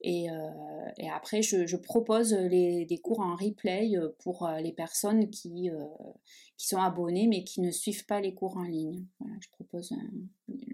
Et, 0.03 0.29
après, 1.11 1.41
je, 1.41 1.67
je 1.67 1.77
propose 1.77 2.35
les, 2.35 2.85
des 2.85 2.99
cours 2.99 3.21
en 3.21 3.37
replay 3.37 3.95
pour 4.19 4.47
les 4.61 4.73
personnes 4.73 5.31
qui, 5.31 5.71
qui 6.59 6.67
sont 6.67 6.77
abonnées 6.77 7.27
mais 7.27 7.43
qui 7.43 7.63
ne 7.63 7.71
suivent 7.71 8.05
pas 8.05 8.21
les 8.21 8.35
cours 8.35 8.59
en 8.59 8.65
ligne. 8.65 9.07
Voilà, 9.19 9.37
je 9.41 9.49
propose 9.49 9.95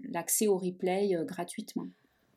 l'accès 0.09 0.47
au 0.47 0.57
replay 0.57 1.15
gratuitement. 1.25 1.87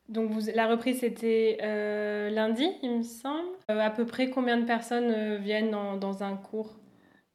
Donc 0.08 0.30
vous, 0.30 0.40
la 0.54 0.68
reprise 0.68 1.00
c'était 1.00 1.58
euh, 1.62 2.28
lundi, 2.28 2.66
il 2.82 2.98
me 2.98 3.02
semble. 3.02 3.48
Euh, 3.70 3.80
à 3.80 3.90
peu 3.90 4.04
près 4.04 4.28
combien 4.28 4.58
de 4.58 4.66
personnes 4.66 5.10
euh, 5.10 5.38
viennent 5.38 5.70
dans, 5.70 6.22
un 6.22 6.36
cours? 6.36 6.78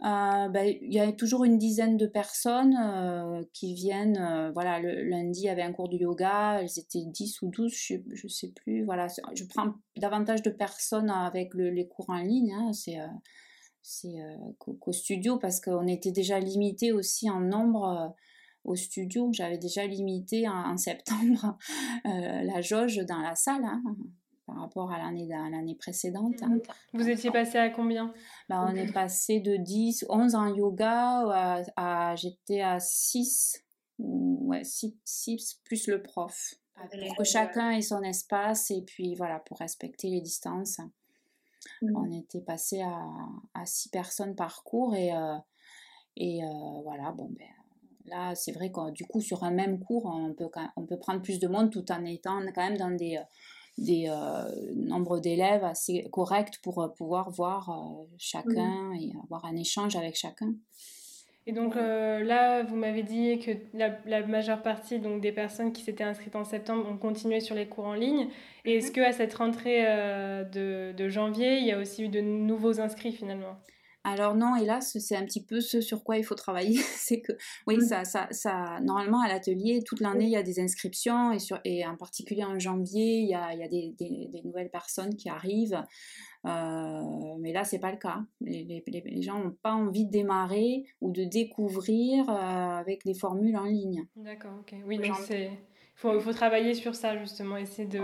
Ben, 0.02 0.78
Il 0.82 0.94
y 0.94 1.00
a 1.00 1.12
toujours 1.12 1.44
une 1.44 1.58
dizaine 1.58 1.98
de 1.98 2.06
personnes 2.06 3.46
qui 3.54 3.74
viennent. 3.74 4.52
voilà, 4.54 4.80
le 4.80 5.04
lundi 5.04 5.42
il 5.42 5.46
y 5.46 5.50
avait 5.50 5.64
un 5.64 5.74
cours 5.74 5.90
de 5.90 5.98
yoga, 5.98 6.62
elles 6.62 6.80
étaient 6.80 7.06
10 7.06 7.42
ou 7.42 7.50
12, 7.50 7.74
je 7.74 7.96
ne 8.24 8.30
sais 8.30 8.54
plus. 8.56 8.86
Voilà, 8.86 9.08
je 9.34 9.44
prends 9.44 9.74
davantage 9.98 10.42
de 10.42 10.52
personnes 10.52 11.10
avec 11.10 11.54
les 11.54 11.88
cours 11.88 12.10
en 12.10 12.20
ligne. 12.20 12.54
Hein, 12.54 12.72
c'est 12.72 12.98
c'est 13.82 14.16
qu'au 14.58 14.92
studio 14.94 15.38
parce 15.38 15.60
qu'on 15.60 15.88
était 15.88 16.12
déjà 16.12 16.40
limité 16.40 16.94
aussi 16.94 17.30
en 17.30 17.42
nombre 17.42 18.16
au 18.64 18.76
studio. 18.76 19.30
J'avais 19.32 19.58
déjà 19.58 19.86
limité 19.86 20.48
en, 20.48 20.78
septembre 20.78 21.58
euh, 22.06 22.44
la 22.44 22.62
jauge 22.62 22.98
dans 22.98 23.20
la 23.20 23.36
salle 23.36 23.66
hein, 23.66 23.82
par 24.46 24.58
rapport 24.58 24.92
à 24.92 24.98
l'année 24.98 25.28
l'année 25.28 25.76
précédente. 25.76 26.42
Hein. 26.42 26.58
Vous 26.94 27.08
étiez 27.10 27.32
passé 27.32 27.58
à 27.58 27.70
combien? 27.70 28.14
Bah, 28.48 28.66
On 28.68 28.76
est 28.76 28.92
passé 28.92 29.40
de 29.40 29.58
10, 29.58 30.06
11 30.10 30.36
en 30.36 30.48
yoga 30.56 31.68
à, 31.76 32.16
j'étais 32.16 32.62
à 32.62 32.80
6, 32.80 33.64
ouais, 34.00 34.64
6, 34.64 35.62
plus 35.64 35.88
le 35.88 36.02
prof. 36.02 36.56
Pour 36.76 37.18
que 37.18 37.24
chacun 37.26 37.72
ait 37.72 37.82
son 37.82 38.02
espace 38.04 38.72
et 38.72 38.82
puis 38.84 39.14
voilà, 39.16 39.40
pour 39.40 39.58
respecter 39.58 40.10
les 40.10 40.22
distances. 40.22 40.80
Mmh. 41.82 41.96
On 41.96 42.10
était 42.18 42.40
passé 42.40 42.82
à, 42.82 43.06
à 43.54 43.66
6 43.66 43.90
personnes 43.90 44.34
par 44.34 44.64
cours 44.64 44.96
et, 44.96 45.14
euh, 45.14 45.36
et 46.16 46.42
euh, 46.42 46.82
voilà, 46.84 47.12
bon 47.12 47.30
ben 47.38 47.48
Là, 48.10 48.36
c'est 48.36 48.52
vrai 48.52 48.72
que 48.72 48.92
du 48.92 49.06
coup, 49.06 49.22
sur 49.22 49.44
un 49.44 49.52
même 49.52 49.80
cours, 49.80 50.06
on 50.06 50.34
peut, 50.34 50.50
on 50.76 50.86
peut 50.86 50.98
prendre 50.98 51.22
plus 51.22 51.40
de 51.40 51.48
monde 51.48 51.72
tout 51.72 51.92
en 51.92 52.04
étant 52.06 52.40
quand 52.54 52.64
même 52.64 52.78
dans 52.78 52.92
des, 52.92 53.20
des 53.80 54.06
euh, 54.08 54.74
nombres 54.76 55.20
d'élèves 55.20 55.64
assez 55.64 56.08
corrects 56.12 56.60
pour 56.62 56.82
euh, 56.82 56.88
pouvoir 56.90 57.30
voir 57.32 57.70
euh, 57.70 58.06
chacun 58.18 58.94
et 59.00 59.12
avoir 59.24 59.46
un 59.46 59.56
échange 59.56 59.96
avec 59.96 60.16
chacun. 60.16 60.54
Et 61.48 61.52
donc 61.52 61.74
là, 61.74 62.62
vous 62.62 62.76
m'avez 62.76 63.02
dit 63.02 63.40
que 63.40 63.52
la, 63.74 64.28
majeure 64.28 64.62
partie 64.62 65.00
donc, 65.00 65.20
des 65.20 65.32
personnes 65.32 65.74
qui 65.74 65.82
s'étaient 65.82 66.04
inscrites 66.04 66.36
en 66.36 66.44
septembre 66.44 66.88
ont 66.88 66.98
continué 66.98 67.40
sur 67.40 67.56
les 67.56 67.66
cours 67.66 67.88
en 67.88 67.96
ligne. 67.96 68.28
Et 68.66 68.78
est-ce 68.78 68.90
mhm. 68.90 68.94
qu'à 68.94 69.12
cette 69.14 69.34
rentrée 69.34 69.82
de, 69.82 70.92
de 70.92 71.10
janvier, 71.10 71.58
il 71.58 71.66
y 71.66 71.72
a 71.72 71.80
aussi 71.80 72.04
eu 72.04 72.10
de 72.10 72.22
nouveaux 72.22 72.80
inscrits 72.80 73.14
finalement? 73.14 73.56
Alors 74.06 74.36
non, 74.36 74.56
hélas, 74.56 74.98
c'est 74.98 75.16
un 75.16 75.26
petit 75.26 75.44
peu 75.44 75.60
ce 75.60 75.82
sur 75.82 76.04
quoi 76.04 76.18
il 76.18 76.24
faut 76.24 76.36
travailler. 76.36 76.78
c'est 76.96 77.22
que, 77.22 77.34
oui, 77.68 77.78
mmh. 77.78 77.82
ça, 77.82 78.06
ça, 78.06 78.28
ça, 78.32 78.80
normalement 78.82 79.22
à 79.22 79.28
l'atelier, 79.28 79.82
toute 79.86 80.00
l'année, 80.00 80.26
il 80.26 80.32
y 80.32 80.38
a 80.38 80.44
des 80.44 80.60
inscriptions 80.60 81.32
et, 81.32 81.40
sur, 81.40 81.60
et 81.66 81.86
en 81.86 81.98
particulier 81.98 82.46
en 82.46 82.58
janvier, 82.58 83.20
il 83.20 83.30
y 83.30 83.36
a, 83.36 83.54
il 83.54 83.60
y 83.60 83.64
a 83.64 83.68
des, 83.68 83.94
des, 84.00 84.42
nouvelles 84.44 84.70
personnes 84.70 85.16
qui 85.16 85.30
arrivent. 85.30 85.84
Euh, 86.46 87.02
mais 87.42 87.52
là, 87.52 87.66
c'est 87.66 87.80
pas 87.80 87.92
le 87.92 87.98
cas. 87.98 88.24
Les, 88.40 88.64
les, 88.64 88.84
les 88.88 89.22
gens 89.22 89.44
n'ont 89.44 89.58
pas 89.62 89.74
envie 89.74 90.06
de 90.06 90.12
démarrer 90.12 90.86
ou 91.02 91.12
de 91.12 91.26
découvrir 91.26 92.30
euh, 92.30 92.34
avec 92.34 93.04
des 93.04 93.14
formules 93.14 93.58
en 93.58 93.66
ligne. 93.66 94.06
D'accord, 94.16 94.54
ok. 94.62 94.76
Oui, 94.86 94.98
donc 94.98 95.18
c'est. 95.18 95.48
Il 95.48 96.02
faut, 96.02 96.18
faut, 96.22 96.32
travailler 96.32 96.74
sur 96.76 96.96
ça 96.96 97.18
justement, 97.18 97.58
essayer 97.58 97.86
de 97.86 98.00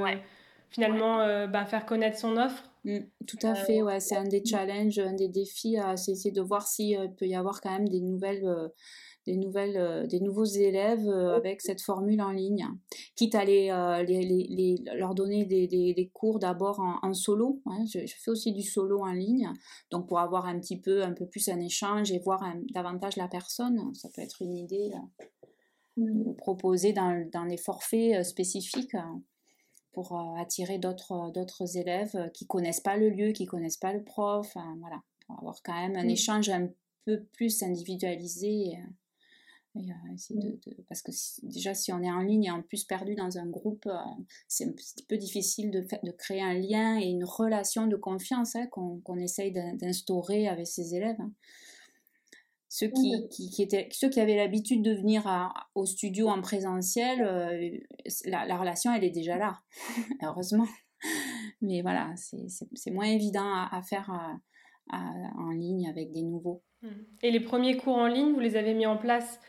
finalement 0.69 1.21
euh, 1.21 1.47
bah, 1.47 1.65
faire 1.65 1.85
connaître 1.85 2.17
son 2.17 2.37
offre. 2.37 2.63
Mm, 2.85 2.99
tout 3.25 3.39
à 3.41 3.55
fait, 3.55 3.81
ouais, 3.81 3.99
c'est 3.99 4.15
un 4.15 4.27
des 4.27 4.45
challenges, 4.45 4.99
un 4.99 5.13
des 5.13 5.27
défis, 5.27 5.77
c'est 5.95 6.11
essayer 6.11 6.31
de 6.31 6.41
voir 6.41 6.67
s'il 6.67 6.95
euh, 6.95 7.07
peut 7.07 7.25
y 7.25 7.35
avoir 7.35 7.59
quand 7.59 7.71
même 7.71 7.89
des 7.89 7.99
nouvelles, 7.99 8.45
euh, 8.45 8.67
des 9.25 9.37
nouvelles, 9.37 9.77
euh, 9.77 10.05
des 10.05 10.19
nouveaux 10.19 10.45
élèves 10.45 11.09
avec 11.09 11.61
cette 11.61 11.81
formule 11.81 12.21
en 12.21 12.31
ligne, 12.31 12.67
quitte 13.15 13.33
à 13.33 13.43
les, 13.43 13.71
les, 14.07 14.21
les, 14.23 14.75
leur 14.93 15.15
donner 15.15 15.45
des, 15.45 15.67
des, 15.67 16.11
cours 16.13 16.37
d'abord 16.37 16.79
en, 16.79 17.13
solo. 17.15 17.59
Hein, 17.65 17.85
je, 17.91 18.05
fais 18.05 18.29
aussi 18.29 18.53
du 18.53 18.61
solo 18.61 19.01
en 19.01 19.13
ligne, 19.13 19.51
donc 19.89 20.07
pour 20.07 20.19
avoir 20.19 20.45
un 20.45 20.59
petit 20.59 20.79
peu, 20.79 21.03
un 21.03 21.13
peu 21.13 21.25
plus 21.25 21.49
un 21.49 21.59
échange 21.59 22.11
et 22.11 22.19
voir 22.19 22.43
davantage 22.69 23.17
la 23.17 23.27
personne, 23.27 23.91
ça 23.95 24.09
peut 24.13 24.21
être 24.21 24.43
une 24.43 24.55
idée. 24.55 24.91
de 25.97 26.33
proposer 26.33 26.93
dans, 26.93 27.27
dans 27.31 27.47
des 27.47 27.57
forfaits 27.57 28.23
spécifiques 28.23 28.95
pour 29.95 30.11
euh, 30.11 30.35
attirer 30.35 30.77
d'autres 30.77 31.13
euh, 31.13 31.31
d'autres 31.31 31.77
élèves 31.77 32.15
euh, 32.15 32.27
qui 32.27 32.45
connaissent 32.45 32.81
pas 32.81 32.97
le 32.97 33.09
lieu, 33.09 33.31
qui 33.31 33.45
connaissent 33.45 33.77
pas 33.77 33.93
le 33.93 34.03
prof, 34.03 34.55
voilà, 34.79 35.01
pour 35.25 35.39
avoir 35.39 35.55
quand 35.63 35.73
même 35.73 35.95
un 35.95 36.03
mmh. 36.03 36.09
échange 36.09 36.49
un 36.49 36.67
peu 37.05 37.23
plus 37.31 37.63
individualisé. 37.63 38.77
parce 40.89 41.01
que 41.01 41.11
déjà 41.43 41.73
si 41.73 41.93
on 41.93 42.01
est 42.01 42.11
en 42.11 42.19
ligne 42.19 42.45
et 42.45 42.51
en 42.51 42.61
plus 42.61 42.83
perdu 42.83 43.15
dans 43.15 43.37
un 43.37 43.47
groupe, 43.47 43.89
c'est 44.47 44.65
un 44.65 44.71
petit 44.71 45.05
peu 45.07 45.17
difficile 45.17 45.71
de, 45.71 45.85
de 46.03 46.11
créer 46.11 46.41
un 46.41 46.53
lien 46.53 46.99
et 46.99 47.05
une 47.05 47.23
relation 47.23 47.87
de 47.87 47.95
confiance 47.95 48.55
hein, 48.55 48.67
qu'on 48.67 49.17
essaye 49.17 49.51
d'instaurer 49.51 50.47
avec 50.49 50.67
ses 50.67 50.95
élèves. 50.95 51.19
Hein. 51.19 51.31
Ceux 52.77 52.87
qui, 52.89 53.29
qui, 53.29 53.63
étaient, 53.63 53.87
ceux 53.93 54.09
qui 54.09 54.19
avaient 54.19 54.35
l'habitude 54.35 54.81
de 54.81 54.91
venir 54.91 55.23
au 55.75 55.85
studio 55.85 56.27
en 56.27 56.41
présentiel, 56.41 57.21
euh, 57.21 57.69
la, 58.25 58.57
relation, 58.57 58.93
elle 58.93 59.05
est 59.05 59.11
déjà 59.11 59.37
là, 59.37 59.61
heureusement. 60.21 60.67
Mais 61.61 61.81
voilà, 61.81 62.13
c'est 62.17 62.91
moins 62.91 63.05
évident 63.05 63.49
à, 63.71 63.81
faire 63.81 64.11
en 64.91 65.51
ligne 65.51 65.87
avec 65.87 66.11
des 66.11 66.23
nouveaux. 66.23 66.63
Mmh. 66.81 66.89
Et 67.23 67.31
les 67.31 67.39
premiers 67.39 67.77
cours 67.77 67.95
en 67.95 68.07
ligne, 68.07 68.33
vous 68.33 68.41
les 68.41 68.57
avez 68.57 68.73
mis 68.73 68.85
en 68.85 68.97
place 68.97 69.39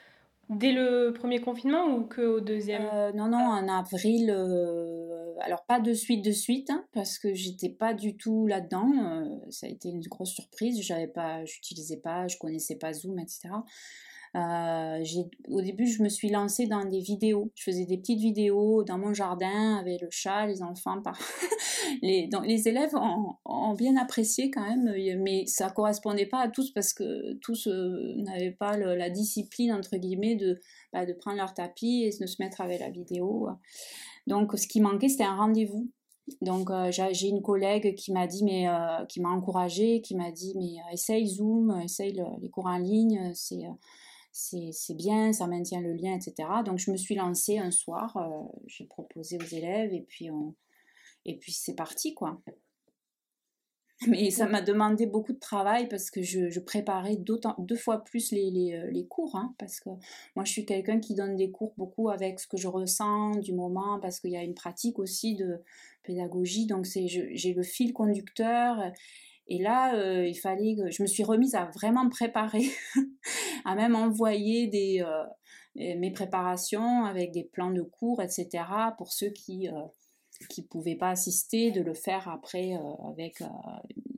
dès 0.49 0.73
le 0.73 1.13
premier 1.13 1.41
confinement 1.41 1.87
ou 1.87 2.05
qu'au 2.05 2.41
deuxième? 2.41 2.89
Euh, 2.93 3.13
Non, 3.13 3.29
non, 3.29 3.39
en 3.39 3.69
avril, 3.69 4.31
euh, 4.31 4.96
alors 5.41 5.65
pas 5.67 5.81
de 5.81 5.93
suite 5.93 6.25
de 6.25 6.33
suite, 6.33 6.71
hein, 6.71 6.85
parce 6.93 7.19
que 7.19 7.35
j'étais 7.35 7.69
pas 7.69 7.95
du 7.95 8.17
tout 8.17 8.47
là-dedans. 8.47 8.91
Euh, 8.93 9.51
ça 9.51 9.67
a 9.67 9.71
été 9.71 9.89
une 9.89 10.01
grosse 10.03 10.33
surprise. 10.33 10.81
J'avais 10.83 11.09
pas, 11.09 11.45
j'utilisais 11.45 11.99
pas, 11.99 12.27
je 12.29 12.37
connaissais 12.39 12.77
pas 12.77 12.93
Zoom, 12.93 13.19
etc. 13.19 13.51
Euh, 14.35 15.03
au 15.49 15.63
début, 15.63 15.87
je 15.87 16.03
me 16.03 16.09
suis 16.09 16.29
lancée 16.29 16.67
dans 16.67 16.85
des 16.85 17.01
vidéos. 17.01 17.51
Je 17.55 17.63
faisais 17.63 17.87
des 17.87 17.97
petites 17.97 18.19
vidéos 18.19 18.85
dans 18.85 18.99
mon 18.99 19.15
jardin 19.15 19.77
avec 19.77 20.03
le 20.03 20.09
chat, 20.11 20.47
les 20.47 20.63
enfants. 20.63 21.03
Les, 22.03 22.29
élèves 22.69 22.95
ont, 23.45 23.75
bien 23.75 23.97
apprécié 23.97 24.51
quand 24.51 24.67
même, 24.67 24.93
mais 25.23 25.47
ça 25.47 25.71
correspondait 25.71 26.27
pas 26.27 26.41
à 26.41 26.49
tous 26.49 26.73
parce 26.73 26.93
que 26.93 27.35
tous 27.35 27.69
euh, 27.69 28.15
n'avaient 28.17 28.51
pas 28.51 28.77
la 28.77 29.09
discipline 29.09 29.73
entre 29.73 29.97
guillemets 29.97 30.35
de, 30.35 30.59
bah, 30.93 31.07
de 31.07 31.13
prendre 31.13 31.37
leur 31.37 31.55
tapis 31.55 32.03
et 32.03 32.11
de 32.19 32.27
se 32.27 32.43
mettre 32.43 32.61
avec 32.61 32.81
la 32.81 32.91
vidéo. 32.91 33.49
Donc, 34.27 34.59
ce 34.59 34.67
qui 34.67 34.81
manquait, 34.81 35.09
c'était 35.09 35.25
un 35.25 35.37
rendez-vous. 35.37 35.91
Donc 36.41 36.71
euh, 36.71 36.91
j'ai 36.91 37.29
une 37.29 37.43
collègue 37.43 37.95
qui 37.95 38.13
m'a 38.13 38.27
dit 38.27 38.43
mais 38.45 38.67
qui 39.09 39.21
m'a 39.21 39.29
encouragée, 39.29 40.01
qui 40.01 40.17
m'a 40.17 40.33
dit 40.33 40.55
mais 40.57 40.75
essaye 40.93 41.27
Zoom, 41.29 41.81
essaye 41.85 42.21
les 42.41 42.51
cours 42.51 42.67
en 42.67 42.79
ligne, 42.79 43.33
c'est 44.33 44.95
bien, 44.95 45.33
ça 45.33 45.47
maintient 45.47 45.81
le 45.81 45.93
lien, 45.93 46.15
etc. 46.15 46.49
Donc 46.65 46.79
je 46.79 46.91
me 46.91 46.97
suis 46.97 47.15
lancée 47.15 47.59
un 47.59 47.71
soir, 47.71 48.17
euh, 48.17 48.43
j'ai 48.67 48.87
proposé 48.87 49.39
aux 49.39 49.55
élèves 49.55 49.93
et 49.93 50.03
puis, 50.03 50.29
et 51.25 51.39
puis 51.39 51.53
c'est 51.53 51.75
parti 51.75 52.13
quoi. 52.13 52.41
Mais 54.07 54.31
ça 54.31 54.47
m'a 54.47 54.61
demandé 54.61 55.07
beaucoup 55.07 55.33
de 55.33 55.39
travail 55.39 55.89
parce 55.89 56.11
que 56.11 56.23
je, 56.23 56.61
préparais 56.61 57.17
deux 57.17 57.77
fois 57.77 58.05
plus 58.05 58.31
les, 58.31 58.75
euh, 58.75 59.03
cours. 59.09 59.37
Hein, 59.37 59.55
parce 59.59 59.81
que 59.81 59.89
moi, 60.35 60.45
je 60.45 60.53
suis 60.53 60.67
quelqu'un 60.67 61.01
qui 61.01 61.15
donne 61.15 61.35
des 61.35 61.51
cours 61.51 61.73
beaucoup 61.79 62.11
avec 62.11 62.39
ce 62.39 62.47
que 62.47 62.59
je 62.59 62.69
ressens 62.69 63.37
du 63.37 63.55
moment, 63.55 63.99
parce 64.01 64.21
qu'il 64.21 64.33
y 64.33 64.37
a 64.37 64.43
une 64.43 64.55
pratique 64.55 64.99
aussi 64.99 65.35
de 65.35 65.63
pédagogie. 66.03 66.67
Donc, 66.67 66.85
j'ai 66.85 67.55
le 67.55 67.63
fil 67.63 67.95
conducteur 67.95 68.79
et 69.49 69.59
là, 69.59 69.95
euh, 69.95 70.27
il 70.27 70.35
fallait 70.35 70.75
que 70.77 70.91
je 70.91 71.03
me 71.03 71.07
suis 71.07 71.23
remise 71.23 71.55
à 71.55 71.67
vraiment 71.67 72.05
me 72.05 72.11
préparer, 72.11 72.65
à 73.65 73.75
même 73.77 73.95
envoyer 73.95 74.67
des, 74.67 75.03
euh, 75.03 75.95
mes 75.97 76.11
préparations 76.11 77.05
avec 77.05 77.31
des 77.33 77.45
plans 77.45 77.71
de 77.71 77.83
cours, 77.83 78.21
etc. 78.21 78.65
pour 78.99 79.13
ceux 79.13 79.31
qui 79.31 79.69
ne 80.41 80.63
euh, 80.63 80.67
pouvaient 80.69 80.97
pas 80.97 81.11
assister, 81.11 81.71
de 81.71 81.81
le 81.81 81.95
faire 81.95 82.29
après 82.29 82.73
avec 83.09 83.43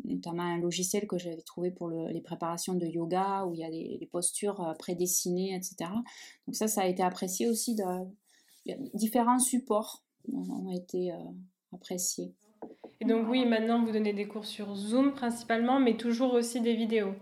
notamment 0.05 0.43
un 0.43 0.59
logiciel 0.59 1.07
que 1.07 1.19
j'avais 1.19 1.43
trouvé 1.43 1.71
pour 1.71 1.91
les 1.91 2.21
préparations 2.21 2.75
de 2.75 2.87
yoga 2.87 3.45
où 3.47 3.55
il 3.55 3.61
y 3.61 3.65
a 3.65 3.71
des, 3.71 4.09
postures 4.11 4.75
prédessinées, 4.79 5.55
etc. 5.55 5.91
Donc 6.47 6.57
ça, 6.57 6.67
ça 6.67 6.83
a 6.83 6.87
été 6.87 7.03
apprécié 7.03 7.49
aussi. 7.49 7.77
Différents 8.95 9.39
supports 9.39 10.05
ont 10.33 10.71
été 10.71 11.13
appréciés. 11.73 12.33
Et 13.01 13.05
donc 13.05 13.29
oui, 13.29 13.47
maintenant 13.47 13.85
vous 13.85 13.93
donnez 13.93 14.13
des 14.13 14.27
cours 14.27 14.47
sur 14.47 14.75
Zoom 14.75 15.13
principalement, 15.13 15.79
mais 15.79 15.97
toujours 15.97 16.33
aussi 16.35 16.61
des 16.61 16.75
vidéos. 16.75 17.15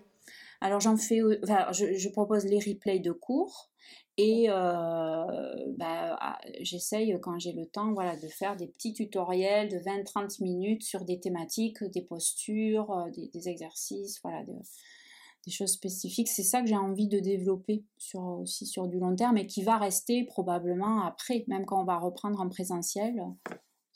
Alors 0.61 0.81
j'en 0.81 0.97
fais, 0.97 1.21
enfin, 1.43 1.71
je, 1.73 2.09
propose 2.09 2.45
les 2.45 2.59
replays 2.59 2.99
de 2.99 3.13
cours 3.13 3.71
et 4.17 4.47
euh, 4.49 5.75
bah, 5.77 6.17
ah, 6.21 6.39
j'essaye 6.61 7.17
quand 7.21 7.39
j'ai 7.39 7.53
le 7.53 7.67
temps, 7.67 7.93
voilà, 7.93 8.17
de 8.17 8.29
faire 8.29 8.57
des 8.57 8.67
petits 8.67 8.95
tutoriels 8.95 9.69
de 9.69 9.77
20-30 9.77 10.43
minutes 10.43 10.83
sur 10.83 11.05
des 11.05 11.21
thématiques, 11.21 11.85
des 11.85 12.03
postures, 12.03 12.91
euh, 12.91 13.11
des, 13.11 13.49
exercices, 13.49 14.21
voilà, 14.23 14.43
des 14.45 15.53
choses 15.53 15.73
spécifiques. 15.73 16.29
C'est 16.29 16.43
ça 16.43 16.63
que 16.63 16.67
j'ai 16.67 16.77
envie 16.77 17.09
de 17.09 17.21
développer 17.21 17.85
sur, 17.99 18.23
aussi 18.23 18.65
sur 18.67 18.89
du 18.89 18.99
long 18.99 19.15
terme 19.15 19.37
et 19.37 19.47
qui 19.47 19.63
va 19.63 19.77
rester 19.77 20.25
probablement 20.25 21.03
après, 21.03 21.45
même 21.47 21.67
quand 21.67 21.83
on 21.83 21.85
va 21.85 21.99
reprendre 21.99 22.41
en 22.41 22.49
présentiel. 22.49 23.23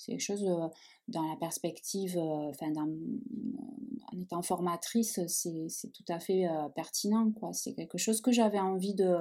C'est 0.00 0.12
quelque 0.12 0.22
chose 0.22 0.44
euh, 0.46 0.66
dans 1.08 1.28
la 1.28 1.36
perspective, 1.36 2.16
euh, 2.16 2.48
enfin, 2.48 2.72
en 2.74 4.20
étant 4.20 4.40
formatrice, 4.40 5.20
c'est 5.26 5.92
tout 5.92 6.04
à 6.08 6.18
fait 6.18 6.46
euh, 6.46 6.68
pertinent. 6.74 7.30
quoi. 7.32 7.52
C'est 7.52 7.74
quelque 7.74 7.98
chose 7.98 8.22
que 8.22 8.32
j'avais 8.32 8.58
envie 8.58 8.94
de, 8.94 9.16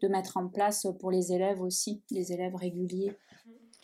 de, 0.00 0.08
mettre 0.08 0.38
en 0.38 0.48
place 0.48 0.86
pour 1.00 1.10
les 1.10 1.34
élèves 1.34 1.60
aussi, 1.60 2.00
les 2.10 2.32
élèves 2.32 2.54
réguliers. 2.54 3.12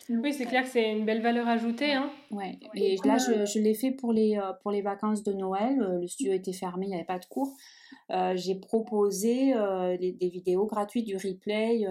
Oui, 0.09 0.33
c'est 0.33 0.47
clair 0.47 0.63
que 0.63 0.69
c'est 0.69 0.91
une 0.91 1.05
belle 1.05 1.21
valeur 1.21 1.47
ajoutée. 1.47 1.93
Hein. 1.93 2.09
Ouais. 2.31 2.57
Et 2.73 2.97
là, 3.05 3.19
je, 3.19 3.45
je 3.45 3.59
l'ai 3.59 3.75
fait 3.75 3.91
pour 3.91 4.11
les, 4.11 4.41
pour 4.63 4.71
les 4.71 4.81
vacances 4.81 5.21
de 5.21 5.33
Noël. 5.33 5.77
Le 5.77 6.07
studio 6.07 6.33
était 6.33 6.51
fermé, 6.51 6.87
il 6.87 6.89
n'y 6.89 6.95
avait 6.95 7.03
pas 7.03 7.19
de 7.19 7.25
cours. 7.27 7.55
J'ai 8.33 8.55
proposé 8.55 9.53
des 9.99 10.29
vidéos 10.29 10.65
gratuites 10.65 11.05
du 11.05 11.15
replay 11.15 11.85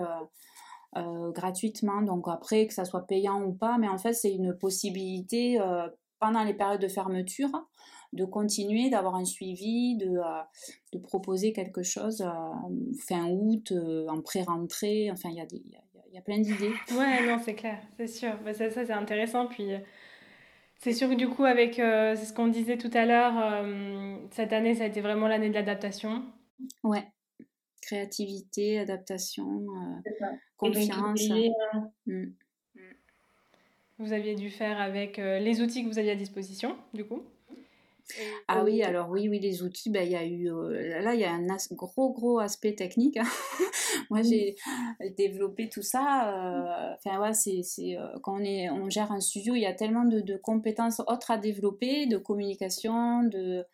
euh, 0.97 1.31
gratuitement. 1.33 2.01
Donc 2.01 2.29
après, 2.29 2.67
que 2.67 2.73
ça 2.73 2.87
soit 2.87 3.07
payant 3.07 3.43
ou 3.43 3.53
pas, 3.53 3.77
mais 3.79 3.89
en 3.89 3.99
fait, 3.99 4.15
c'est 4.15 4.33
une 4.33 4.57
possibilité 4.57 5.61
euh, 5.61 5.87
pendant 6.19 6.43
les 6.45 6.55
périodes 6.55 6.81
de 6.81 6.89
fermeture 6.89 7.51
de 8.15 8.25
continuer, 8.25 8.89
d'avoir 8.89 9.17
un 9.17 9.27
suivi, 9.27 9.95
de, 9.97 10.17
euh, 10.17 10.43
de 10.95 10.99
proposer 10.99 11.53
quelque 11.53 11.83
chose 11.83 12.27
fin 13.07 13.27
août, 13.27 13.71
en 14.09 14.23
pré-rentrée. 14.23 15.11
Enfin, 15.13 15.29
il 15.29 15.37
y 15.37 15.41
a 15.43 15.47
des... 15.47 15.63
Il 16.11 16.15
y 16.15 16.19
a 16.19 16.23
plein 16.23 16.39
d'idées. 16.39 16.73
Ouais, 16.97 17.27
non, 17.27 17.39
c'est 17.39 17.55
clair, 17.55 17.79
c'est 17.99 18.07
sûr. 18.07 18.33
Bah, 18.43 18.55
ça, 18.55 18.71
ça 18.71 18.87
c'est 18.87 18.95
intéressant. 18.95 19.47
Puis, 19.47 19.73
c'est 20.79 20.95
sûr 20.95 21.11
que 21.11 21.15
du 21.15 21.29
coup, 21.29 21.45
avec 21.45 21.75
ce 21.75 22.33
qu'on 22.33 22.47
disait 22.49 22.79
tout 22.79 22.91
à 22.95 23.05
l'heure, 23.05 23.35
cette 24.31 24.55
année, 24.55 24.75
ça 24.75 24.85
a 24.85 24.87
été 24.87 25.03
vraiment 25.03 25.29
l'année 25.29 25.51
de 25.51 25.55
l'adaptation. 25.55 26.25
Ouais 26.83 27.05
créativité, 27.89 28.79
adaptation, 28.79 29.67
euh, 29.67 30.27
confiance. 30.59 31.27
Mm. 32.07 32.13
Mm. 32.13 32.35
Vous 33.99 34.13
aviez 34.13 34.35
dû 34.35 34.51
faire 34.51 34.79
avec 34.79 35.19
euh, 35.19 35.39
les 35.39 35.63
outils 35.63 35.85
que 35.85 35.89
vous 35.89 35.99
aviez 35.99 36.13
à 36.13 36.17
disposition, 36.17 36.77
du 36.93 37.05
coup 37.05 37.23
ah 38.47 38.65
oui, 38.65 38.83
alors 38.83 39.11
oui, 39.11 39.29
oui, 39.29 39.39
les 39.39 39.63
outils, 39.63 39.91
ben, 39.91 40.03
il 40.03 40.13
y 40.13 40.17
a 40.17 40.25
eu, 40.25 40.51
euh, 40.51 41.03
là, 41.03 41.13
il 41.13 41.21
y 41.21 41.25
a 41.25 41.31
un 41.31 41.47
gros, 41.73 42.11
gros 42.11 42.39
aspect 42.39 42.75
technique. 42.75 43.19
Hein. 43.19 43.27
Moi, 44.11 44.23
j'ai 44.23 44.57
développé 45.19 45.69
tout 45.69 45.83
ça. 45.83 46.97
Enfin, 46.97 47.21
ouais, 47.21 47.35
c'est, 47.35 47.99
quand 48.23 48.41
on, 48.41 48.43
est, 48.43 48.71
on 48.71 48.89
gère 48.89 49.13
un 49.13 49.21
studio, 49.21 49.55
il 49.57 49.61
y 49.61 49.67
a 49.67 49.75
tellement 49.75 50.07
de, 50.07 50.23
de 50.23 50.39
compétences 50.39 51.03
autres 51.07 51.31
à 51.31 51.37
développer, 51.37 52.07
de 52.07 52.17
communication, 52.17 53.25
de 53.25 53.67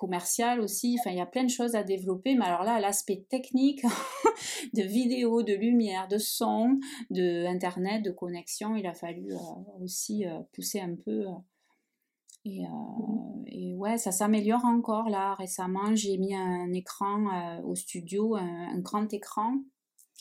commercial 0.00 0.60
aussi. 0.60 0.96
Enfin, 0.98 1.10
il 1.10 1.18
y 1.18 1.20
a 1.20 1.26
plein 1.26 1.44
de 1.44 1.50
choses 1.50 1.74
à 1.74 1.82
développer. 1.84 2.34
Mais 2.34 2.46
alors 2.46 2.64
là, 2.64 2.80
l'aspect 2.80 3.26
technique 3.28 3.82
de 4.74 4.82
vidéo, 4.82 5.42
de 5.42 5.52
lumière, 5.52 6.08
de 6.08 6.16
son, 6.16 6.80
de 7.10 7.44
internet, 7.46 8.02
de 8.02 8.10
connexion, 8.10 8.76
il 8.76 8.86
a 8.86 8.94
fallu 8.94 9.30
euh, 9.30 9.82
aussi 9.82 10.26
euh, 10.26 10.40
pousser 10.54 10.80
un 10.80 10.94
peu. 10.96 11.26
Euh, 11.26 11.34
et, 12.46 12.62
et, 13.46 13.74
ouais, 13.76 13.98
ça 13.98 14.10
s'améliore 14.10 14.64
encore 14.64 15.10
là. 15.10 15.34
Récemment, 15.34 15.94
j'ai 15.94 16.16
mis 16.16 16.34
un 16.34 16.72
écran 16.72 17.60
au 17.62 17.74
studio, 17.74 18.36
un, 18.36 18.78
grand 18.78 19.12
écran. 19.12 19.56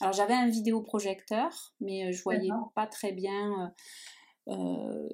Alors 0.02 0.14
j'avais 0.14 0.34
un 0.34 0.48
vidéoprojecteur, 0.48 1.74
mais 1.80 2.12
je 2.12 2.22
voyais 2.22 2.50
pas 2.76 2.88
très 2.88 3.14
bien 3.14 3.74
euh, 4.50 5.08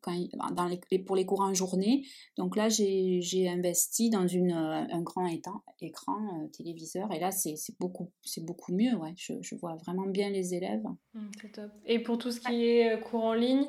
quand, 0.00 0.16
dans 0.54 0.66
les, 0.66 0.98
pour 0.98 1.16
les 1.16 1.26
cours 1.26 1.40
en 1.40 1.54
journée. 1.54 2.06
Donc 2.36 2.56
là, 2.56 2.68
j'ai 2.68 3.48
investi 3.48 4.10
dans 4.10 4.26
une, 4.26 4.52
euh, 4.52 4.84
un 4.90 5.02
grand 5.02 5.26
écran 5.80 6.16
euh, 6.40 6.48
téléviseur 6.48 7.12
et 7.12 7.20
là, 7.20 7.30
c'est 7.30 7.54
beaucoup, 7.78 8.10
beaucoup 8.38 8.72
mieux. 8.72 8.94
Ouais. 8.96 9.14
Je, 9.16 9.34
je, 9.40 9.54
vois 9.54 9.76
vraiment 9.76 10.06
bien 10.06 10.30
les 10.30 10.54
élèves. 10.54 10.84
Mmh, 11.14 11.20
c'est 11.40 11.52
top. 11.52 11.70
Et 11.86 11.98
pour 11.98 12.18
tout 12.18 12.30
ce 12.30 12.40
qui 12.40 12.64
est 12.64 13.00
cours 13.00 13.24
en 13.24 13.34
ligne, 13.34 13.66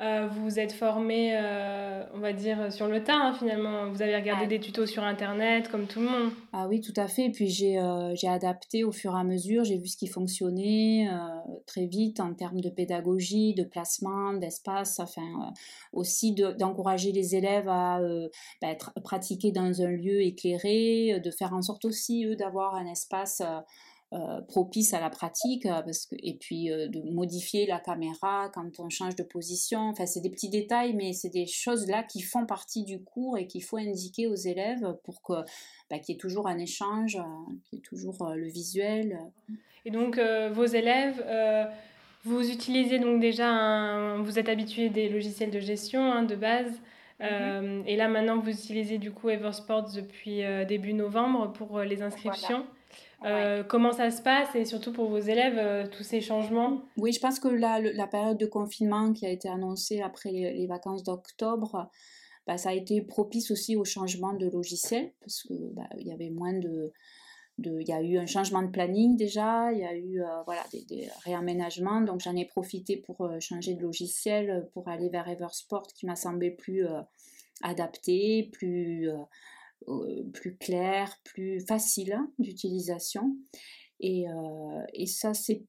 euh, 0.00 0.28
vous 0.28 0.58
êtes 0.58 0.72
formé, 0.72 1.32
euh, 1.34 2.02
on 2.14 2.20
va 2.20 2.32
dire, 2.32 2.72
sur 2.72 2.88
le 2.88 3.04
tas 3.04 3.16
hein, 3.16 3.34
finalement. 3.34 3.90
Vous 3.90 4.00
avez 4.00 4.16
regardé 4.16 4.46
des 4.46 4.58
tutos 4.58 4.86
sur 4.86 5.02
Internet 5.02 5.68
comme 5.68 5.86
tout 5.86 6.00
le 6.00 6.06
monde. 6.06 6.32
Ah 6.54 6.66
oui, 6.68 6.80
tout 6.80 6.94
à 6.96 7.06
fait. 7.06 7.26
Et 7.26 7.30
puis 7.30 7.48
j'ai 7.48 7.78
euh, 7.78 8.14
adapté 8.26 8.82
au 8.82 8.92
fur 8.92 9.14
et 9.14 9.20
à 9.20 9.24
mesure. 9.24 9.64
J'ai 9.64 9.76
vu 9.76 9.88
ce 9.88 9.98
qui 9.98 10.06
fonctionnait 10.06 11.06
très 11.66 11.84
vite 11.84 12.18
en 12.20 12.32
termes 12.32 12.62
de 12.62 12.70
pédagogie, 12.70 13.52
de 13.54 13.64
placement, 13.64 14.32
d'espace. 14.32 15.00
Enfin, 15.00 15.52
aussi 15.92 16.32
d'encourager 16.32 17.12
les 17.12 17.36
élèves 17.36 17.68
à 17.68 18.00
bah, 18.62 18.68
être, 18.68 18.92
pratiquer 19.02 19.52
dans 19.52 19.82
un 19.82 19.90
lieu 19.90 20.22
éclairé, 20.22 21.20
de 21.22 21.30
faire 21.30 21.52
en 21.52 21.60
sorte 21.60 21.84
aussi, 21.84 22.24
eux, 22.24 22.36
d'avoir 22.36 22.74
un 22.74 22.86
espace 22.86 23.42
euh, 24.12 24.40
propice 24.48 24.92
à 24.92 24.98
la 24.98 25.08
pratique 25.08 25.66
euh, 25.66 25.82
parce 25.82 26.04
que, 26.04 26.16
et 26.18 26.36
puis 26.36 26.68
euh, 26.68 26.88
de 26.88 27.00
modifier 27.12 27.64
la 27.64 27.78
caméra 27.78 28.50
quand 28.52 28.80
on 28.80 28.88
change 28.88 29.14
de 29.14 29.22
position. 29.22 29.82
Enfin, 29.82 30.04
c'est 30.04 30.20
des 30.20 30.30
petits 30.30 30.50
détails, 30.50 30.94
mais 30.94 31.12
c'est 31.12 31.28
des 31.28 31.46
choses 31.46 31.86
là 31.86 32.02
qui 32.02 32.20
font 32.20 32.44
partie 32.44 32.82
du 32.82 33.04
cours 33.04 33.38
et 33.38 33.46
qu'il 33.46 33.62
faut 33.62 33.76
indiquer 33.76 34.26
aux 34.26 34.34
élèves 34.34 34.96
pour 35.04 35.22
que 35.22 35.34
bah, 35.88 36.00
qu'il 36.00 36.12
y 36.14 36.18
ait 36.18 36.20
toujours 36.20 36.48
un 36.48 36.58
échange, 36.58 37.18
qu'il 37.64 37.78
y 37.78 37.80
ait 37.80 37.84
toujours 37.84 38.32
le 38.34 38.48
visuel. 38.48 39.16
Et 39.84 39.92
donc, 39.92 40.18
vos 40.18 40.66
élèves, 40.66 41.24
vous 42.24 42.50
utilisez 42.50 42.98
donc 42.98 43.20
déjà, 43.20 44.16
vous 44.16 44.40
êtes 44.40 44.48
habitué 44.48 44.88
des 44.88 45.08
logiciels 45.08 45.52
de 45.52 45.60
gestion 45.60 46.02
hein, 46.02 46.24
de 46.24 46.34
base. 46.34 46.80
Mm-hmm. 47.20 47.84
et 47.86 47.96
là 47.96 48.08
maintenant, 48.08 48.40
vous 48.40 48.50
utilisez 48.50 48.98
du 48.98 49.12
coup 49.12 49.28
Eversports 49.28 49.92
depuis 49.92 50.42
début 50.66 50.94
novembre 50.94 51.52
pour 51.52 51.78
les 51.80 52.02
inscriptions. 52.02 52.66
Euh, 53.24 53.62
comment 53.62 53.92
ça 53.92 54.10
se 54.10 54.22
passe 54.22 54.54
et 54.54 54.64
surtout 54.64 54.92
pour 54.92 55.08
vos 55.08 55.18
élèves, 55.18 55.58
euh, 55.58 55.86
tous 55.86 56.02
ces 56.02 56.20
changements? 56.20 56.82
Oui, 56.96 57.12
je 57.12 57.20
pense 57.20 57.38
que 57.38 57.48
la, 57.48 57.80
la 57.80 58.06
période 58.06 58.38
de 58.38 58.46
confinement 58.46 59.12
qui 59.12 59.26
a 59.26 59.30
été 59.30 59.48
annoncée 59.48 60.00
après 60.00 60.30
les, 60.30 60.66
vacances 60.66 61.02
d'octobre, 61.02 61.90
bah, 62.46 62.56
ça 62.56 62.70
a 62.70 62.72
été 62.72 63.02
propice 63.02 63.50
aussi 63.50 63.76
au 63.76 63.84
changement 63.84 64.32
de 64.32 64.48
logiciel 64.48 65.12
parce 65.20 65.42
qu'il 65.42 65.74
bah, 65.74 65.88
y 65.98 66.12
avait 66.12 66.30
moins 66.30 66.54
de, 66.54 66.92
il 67.58 67.86
y 67.86 67.92
a 67.92 68.00
eu 68.00 68.16
un 68.16 68.24
changement 68.24 68.62
de 68.62 68.70
planning 68.70 69.18
déjà, 69.18 69.70
il 69.70 69.80
y 69.80 69.84
a 69.84 69.94
eu 69.94 70.22
voilà, 70.46 70.62
des, 70.72 71.10
réaménagements, 71.24 72.00
donc 72.00 72.20
j'en 72.20 72.34
ai 72.34 72.46
profité 72.46 72.96
pour 72.96 73.30
changer 73.38 73.74
de 73.74 73.82
logiciel, 73.82 74.66
pour 74.72 74.88
aller 74.88 75.10
vers 75.10 75.28
Eversport 75.28 75.88
qui 75.88 76.06
m'a 76.06 76.16
semblé 76.16 76.50
plus 76.50 76.86
adapté, 77.62 78.48
plus, 78.50 79.10
plus 80.32 80.56
clair, 80.56 81.16
plus 81.24 81.60
facile 81.66 82.18
d'utilisation. 82.38 83.36
Et, 84.00 84.24
et, 84.94 85.06
ça 85.06 85.34
s'est 85.34 85.64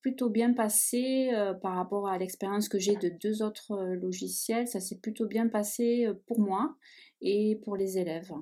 plutôt 0.00 0.30
bien 0.30 0.52
passé 0.52 1.30
par 1.62 1.74
rapport 1.74 2.08
à 2.08 2.18
l'expérience 2.18 2.68
que 2.68 2.78
j'ai 2.78 2.96
de 2.96 3.08
deux 3.08 3.42
autres 3.42 3.76
logiciels. 3.94 4.68
Ça 4.68 4.80
s'est 4.80 4.98
plutôt 4.98 5.26
bien 5.26 5.48
passé 5.48 6.06
pour 6.26 6.40
moi 6.40 6.76
et 7.20 7.56
pour 7.64 7.76
les 7.76 7.98
élèves. 7.98 8.32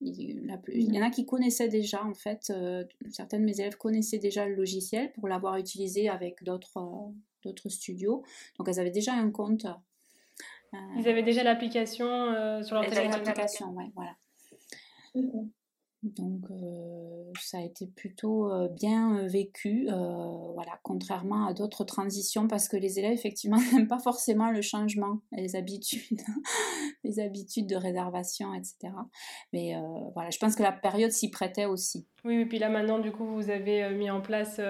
Il, 0.00 0.46
y 0.68 0.98
en 0.98 1.02
a 1.02 1.10
qui 1.10 1.26
connaissaient 1.26 1.68
déjà, 1.68 2.04
en 2.04 2.14
fait, 2.14 2.52
certaines 3.10 3.40
de 3.40 3.46
mes 3.46 3.60
élèves 3.60 3.76
connaissaient 3.76 4.18
déjà 4.18 4.46
le 4.46 4.54
logiciel 4.54 5.12
pour 5.12 5.28
l'avoir 5.28 5.56
utilisé 5.56 6.08
avec 6.08 6.42
d'autres 6.44 7.12
d'autres 7.44 7.68
studios. 7.68 8.22
Donc 8.58 8.68
elles 8.68 8.80
avaient 8.80 8.90
déjà 8.90 9.12
un 9.12 9.30
compte. 9.30 9.66
Ils 10.98 11.08
avaient 11.08 11.22
déjà 11.22 11.42
l'application 11.42 12.06
sur 12.62 12.74
leur 12.74 12.84
téléphone. 12.86 13.24
L'application, 13.24 13.72
ouais, 13.72 13.90
voilà. 13.94 14.16
Donc 16.04 16.44
euh, 16.50 17.32
ça 17.40 17.58
a 17.58 17.62
été 17.62 17.88
plutôt 17.88 18.52
euh, 18.52 18.68
bien 18.68 19.18
euh, 19.18 19.26
vécu, 19.26 19.88
voilà, 20.54 20.78
contrairement 20.84 21.46
à 21.46 21.54
d'autres 21.54 21.84
transitions, 21.84 22.46
parce 22.46 22.68
que 22.68 22.76
les 22.76 22.98
élèves 22.98 23.12
effectivement 23.12 23.56
n'aiment 23.72 23.88
pas 23.88 23.98
forcément 23.98 24.50
le 24.50 24.62
changement, 24.62 25.20
les 25.32 25.56
habitudes, 25.56 26.20
les 27.04 27.18
habitudes 27.18 27.66
de 27.66 27.76
réservation, 27.76 28.54
etc. 28.54 28.92
Mais 29.52 29.74
voilà, 30.14 30.30
je 30.30 30.38
pense 30.38 30.54
que 30.54 30.62
la 30.62 30.72
période 30.72 31.10
s'y 31.10 31.30
prêtait 31.30 31.66
aussi. 31.66 32.06
Oui, 32.24 32.36
et 32.36 32.46
puis 32.46 32.58
là 32.58 32.68
maintenant, 32.68 33.00
du 33.00 33.10
coup, 33.10 33.26
vous 33.26 33.50
avez 33.50 33.90
mis 33.94 34.10
en 34.10 34.20
place, 34.20 34.60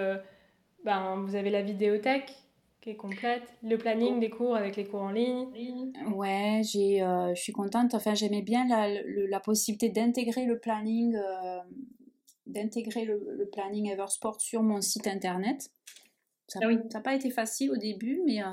ben, 0.85 1.23
vous 1.27 1.35
avez 1.35 1.51
la 1.51 1.63
vidéothèque 1.63 2.33
qui 2.81 2.91
est 2.91 2.97
complète. 2.97 3.43
Le 3.63 3.77
planning 3.77 4.21
des 4.21 4.31
cours 4.31 4.55
avec 4.55 4.77
les 4.77 4.85
cours 4.85 5.03
en 5.03 5.11
ligne. 5.11 5.49
Ouais, 6.15 6.63
j'ai, 6.65 7.03
euh, 7.03 7.35
je 7.35 7.41
suis 7.41 7.53
contente. 7.53 7.95
Enfin, 7.95 8.15
j'aimais 8.15 8.43
bien 8.43 8.67
la, 8.67 9.03
la 9.03 9.41
possibilité 9.41 9.89
d'intégrer 9.89 10.45
le 10.45 10.59
planning, 10.59 11.17
euh, 11.17 11.59
d'intégrer 12.47 13.05
le, 13.05 13.49
planning 13.53 13.91
Eversport 13.91 14.41
sur 14.41 14.63
mon 14.63 14.81
site 14.81 15.07
internet. 15.07 15.71
Ça 16.47 16.61
n'a 16.61 16.69
ah 16.95 17.01
pas 17.01 17.15
été 17.15 17.31
facile 17.31 17.73
au 17.73 17.77
début, 17.77 18.23
mais 18.25 18.43
euh, 18.43 18.47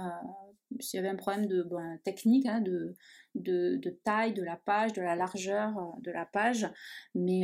s'il 0.80 0.98
y 0.98 1.00
avait 1.00 1.10
un 1.10 1.16
problème 1.16 1.46
de 1.46 1.66
technique, 2.04 2.46
hein, 2.46 2.60
de, 2.60 2.96
de, 3.36 3.78
de, 3.78 3.90
taille 4.04 4.34
de 4.34 4.44
la 4.44 4.58
page, 4.58 4.92
de 4.94 5.02
la 5.02 5.16
largeur 5.16 5.96
de 6.02 6.12
la 6.12 6.26
page. 6.26 6.68
Mais 7.14 7.44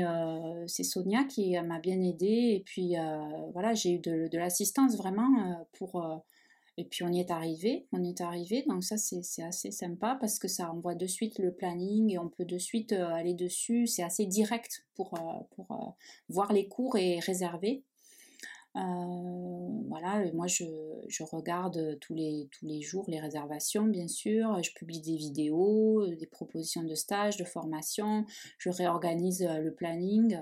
c'est 0.67 0.83
Sonia 0.83 1.23
qui 1.25 1.57
m'a 1.61 1.79
bien 1.79 2.01
aidée. 2.01 2.55
Et 2.55 2.63
puis 2.65 2.95
voilà, 3.53 3.73
j'ai 3.75 3.93
eu 3.93 3.99
de, 3.99 4.27
de 4.27 4.37
l'assistance 4.37 4.97
vraiment 4.97 5.65
pour 5.71 6.25
et 6.81 6.85
puis 6.85 7.03
on 7.03 7.11
y 7.11 7.19
est 7.19 7.29
arrivé, 7.29 7.85
on 7.91 8.03
y 8.03 8.09
est 8.09 8.21
arrivé, 8.21 8.65
donc 8.67 8.83
ça 8.83 8.97
c'est 8.97 9.43
assez 9.43 9.69
sympa 9.69 10.17
parce 10.19 10.39
que 10.39 10.47
ça 10.47 10.71
envoie 10.71 10.95
de 10.95 11.05
suite 11.05 11.37
le 11.37 11.53
planning 11.53 12.11
et 12.11 12.17
on 12.17 12.27
peut 12.27 12.43
de 12.43 12.57
suite 12.57 12.91
euh, 12.91 13.13
aller 13.13 13.35
dessus, 13.35 13.85
c'est 13.85 14.01
assez 14.01 14.25
direct 14.25 14.83
pour, 14.95 15.13
euh, 15.13 15.43
pour 15.51 15.71
euh, 15.71 15.91
voir 16.27 16.51
les 16.53 16.67
cours 16.67 16.97
et 16.97 17.19
réserver. 17.19 17.83
voilà, 18.73 20.25
moi 20.33 20.47
je, 20.47 20.65
je, 21.07 21.21
regarde 21.21 21.99
tous 21.99 22.15
les, 22.15 22.49
tous 22.51 22.65
les 22.65 22.81
jours 22.81 23.05
les 23.07 23.19
réservations 23.19 23.85
bien 23.85 24.07
sûr, 24.07 24.63
je 24.63 24.73
publie 24.73 25.01
des 25.01 25.17
vidéos, 25.17 26.07
des 26.07 26.25
propositions 26.25 26.83
de 26.83 26.95
stage, 26.95 27.37
de 27.37 27.43
formation, 27.43 28.25
je 28.57 28.69
réorganise 28.71 29.43
le 29.43 29.71
planning. 29.71 30.39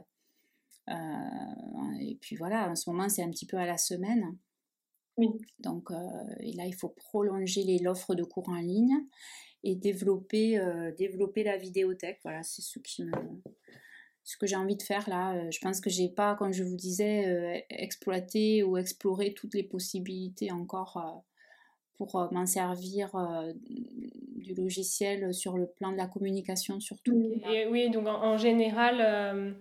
et 0.87 2.17
puis 2.21 2.37
voilà, 2.37 2.69
en 2.71 2.75
ce 2.77 2.89
moment 2.89 3.09
c'est 3.09 3.23
un 3.23 3.29
petit 3.29 3.45
peu 3.45 3.57
à 3.57 3.65
la 3.65 3.77
semaine. 3.77 4.37
Donc 5.59 5.91
euh, 5.91 5.95
là, 6.55 6.65
il 6.65 6.75
faut 6.75 6.89
prolonger 6.89 7.77
l'offre 7.81 8.15
de 8.15 8.23
cours 8.23 8.49
en 8.49 8.59
ligne 8.59 8.97
et 9.63 9.75
développer, 9.75 10.57
euh, 10.57 10.91
développer 10.97 11.43
la 11.43 11.57
vidéothèque. 11.57 12.19
Voilà, 12.23 12.43
c'est 12.43 12.61
ce 12.61 12.79
qui 12.79 13.03
me, 13.03 13.11
ce 14.23 14.37
que 14.37 14.47
j'ai 14.47 14.55
envie 14.55 14.77
de 14.77 14.83
faire 14.83 15.09
là. 15.09 15.35
Euh, 15.35 15.51
je 15.51 15.59
pense 15.59 15.81
que 15.81 15.89
j'ai 15.89 16.09
pas, 16.09 16.35
comme 16.35 16.53
je 16.53 16.63
vous 16.63 16.75
disais, 16.75 17.65
exploité 17.69 18.63
ou 18.63 18.77
exploré 18.77 19.33
toutes 19.33 19.53
les 19.53 19.63
possibilités 19.63 20.51
encore 20.51 21.23
pour 21.97 22.29
m'en 22.31 22.45
servir 22.45 23.11
du 23.57 24.53
logiciel 24.53 25.33
sur 25.33 25.57
le 25.57 25.67
plan 25.67 25.91
de 25.91 25.97
la 25.97 26.07
communication 26.07 26.79
surtout. 26.79 27.33
Et 27.51 27.67
oui, 27.67 27.89
donc 27.89 28.07
en, 28.07 28.37
général, 28.37 29.57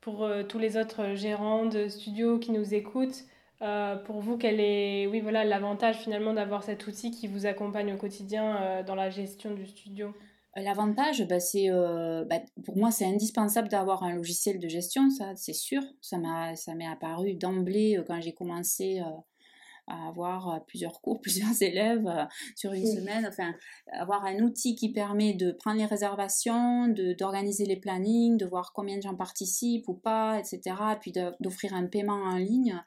pour 0.00 0.28
tous 0.48 0.58
les 0.60 0.76
autres 0.76 1.16
gérants 1.16 1.66
de 1.66 1.88
studios 1.88 2.38
qui 2.38 2.52
nous 2.52 2.74
écoutent, 2.74 3.24
euh, 3.62 3.96
pour 3.96 4.20
vous, 4.20 4.38
quel 4.38 4.60
est 4.60 5.06
oui, 5.06 5.20
voilà, 5.20 5.44
l'avantage 5.44 5.98
finalement 5.98 6.32
d'avoir 6.32 6.62
cet 6.62 6.86
outil 6.86 7.10
qui 7.10 7.28
vous 7.28 7.46
accompagne 7.46 7.92
au 7.92 7.96
quotidien 7.96 8.56
euh, 8.62 8.82
dans 8.82 8.94
la 8.94 9.10
gestion 9.10 9.54
du 9.54 9.66
studio? 9.66 10.14
Euh, 10.56 10.62
L'avantage, 10.62 11.26
bah, 11.28 11.40
c'est, 11.40 11.68
bah, 11.68 12.40
pour 12.64 12.76
moi, 12.76 12.90
c'est 12.90 13.04
indispensable 13.04 13.68
d'avoir 13.68 14.02
un 14.02 14.14
logiciel 14.14 14.58
de 14.58 14.68
gestion, 14.68 15.10
ça, 15.10 15.34
c'est 15.36 15.52
sûr. 15.52 15.82
Ça, 16.00 16.18
ça 16.56 16.74
m'est 16.74 16.86
apparu 16.86 17.34
d'emblée 17.34 18.02
quand 18.06 18.20
j'ai 18.20 18.32
commencé 18.32 19.00
à 19.90 20.08
avoir 20.08 20.64
plusieurs 20.66 21.00
cours, 21.00 21.20
plusieurs 21.22 21.62
élèves 21.62 22.08
sur 22.56 22.72
une 22.72 22.86
semaine. 22.86 23.26
Enfin, 23.26 23.54
avoir 23.92 24.24
un 24.24 24.38
outil 24.40 24.74
qui 24.74 24.92
permet 24.92 25.34
de 25.34 25.52
prendre 25.52 25.78
les 25.78 25.86
réservations, 25.86 26.88
d'organiser 27.18 27.66
les 27.66 27.76
plannings, 27.76 28.36
de 28.36 28.46
voir 28.46 28.72
combien 28.72 28.96
de 28.96 29.02
gens 29.02 29.14
participent 29.14 29.88
ou 29.88 29.94
pas, 29.94 30.38
etc. 30.38 30.76
Puis 31.00 31.12
d'offrir 31.40 31.74
un 31.74 31.86
paiement 31.86 32.22
en 32.22 32.36
ligne 32.36 32.80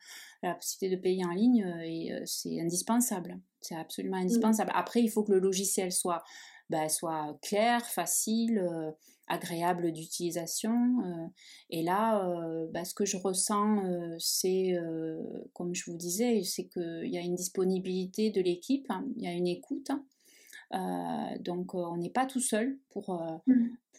la 0.44 0.56
possibilité 0.56 0.96
de 0.96 1.02
payer 1.02 1.26
en 1.26 1.32
ligne, 1.32 1.64
euh, 1.64 1.82
et 1.84 2.14
euh, 2.14 2.22
c'est 2.26 2.60
indispensable. 2.60 3.40
C'est 3.62 3.76
absolument 3.76 4.18
indispensable. 4.18 4.72
Après, 4.76 5.02
il 5.02 5.10
faut 5.10 5.24
que 5.24 5.32
le 5.32 5.40
logiciel 5.40 5.92
soit, 5.92 6.24
bah, 6.70 6.90
soit 6.90 7.38
clair, 7.42 7.86
facile, 7.86 8.60
euh, 8.60 8.92
agréable 9.28 9.92
d'utilisation. 9.92 10.98
et 11.70 11.82
là, 11.82 12.24
bah, 12.74 12.86
ce 12.86 12.94
que 12.94 13.06
je 13.06 13.18
ressens, 13.18 13.84
c'est, 14.20 14.74
comme 15.54 15.74
je 15.74 15.90
vous 15.90 15.98
disais, 15.98 16.42
c'est 16.44 16.66
qu'il 16.66 17.10
y 17.10 17.18
a 17.18 17.22
une 17.22 17.36
disponibilité 17.36 18.32
de 18.32 18.42
l'équipe, 18.42 18.86
hein, 18.90 19.06
il 19.16 19.24
y 19.24 19.28
a 19.28 19.34
une 19.34 19.48
écoute. 19.48 19.90
Hein. 19.90 21.36
donc 21.40 21.74
on 21.74 21.98
n'est 21.98 22.10
pas 22.10 22.26
tout 22.26 22.42
seul 22.42 22.78
pour, 22.90 23.42
mmh. 23.48 23.54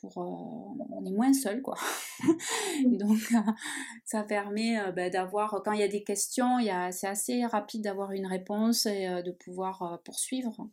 Euh, 0.05 0.09
on 0.17 1.05
est 1.05 1.13
moins 1.13 1.33
seul 1.33 1.63
quoi. 1.63 1.77
Donc 2.85 3.19
euh, 3.33 3.53
ça 4.05 4.23
permet 4.23 4.79
euh, 4.79 4.93
bah, 4.93 5.11
d'avoir 5.11 5.63
quand 5.65 5.73
il 5.73 5.81
y 5.81 5.85
a 5.85 5.89
des 5.89 6.05
questions, 6.05 6.59
il 6.59 6.73
c'est 6.93 7.07
assez 7.07 7.45
rapide 7.47 7.83
d'avoir 7.83 8.13
une 8.13 8.27
réponse 8.27 8.87
et 8.87 9.23
de 9.23 9.31
pouvoir 9.31 10.01
poursuivre. 10.05 10.69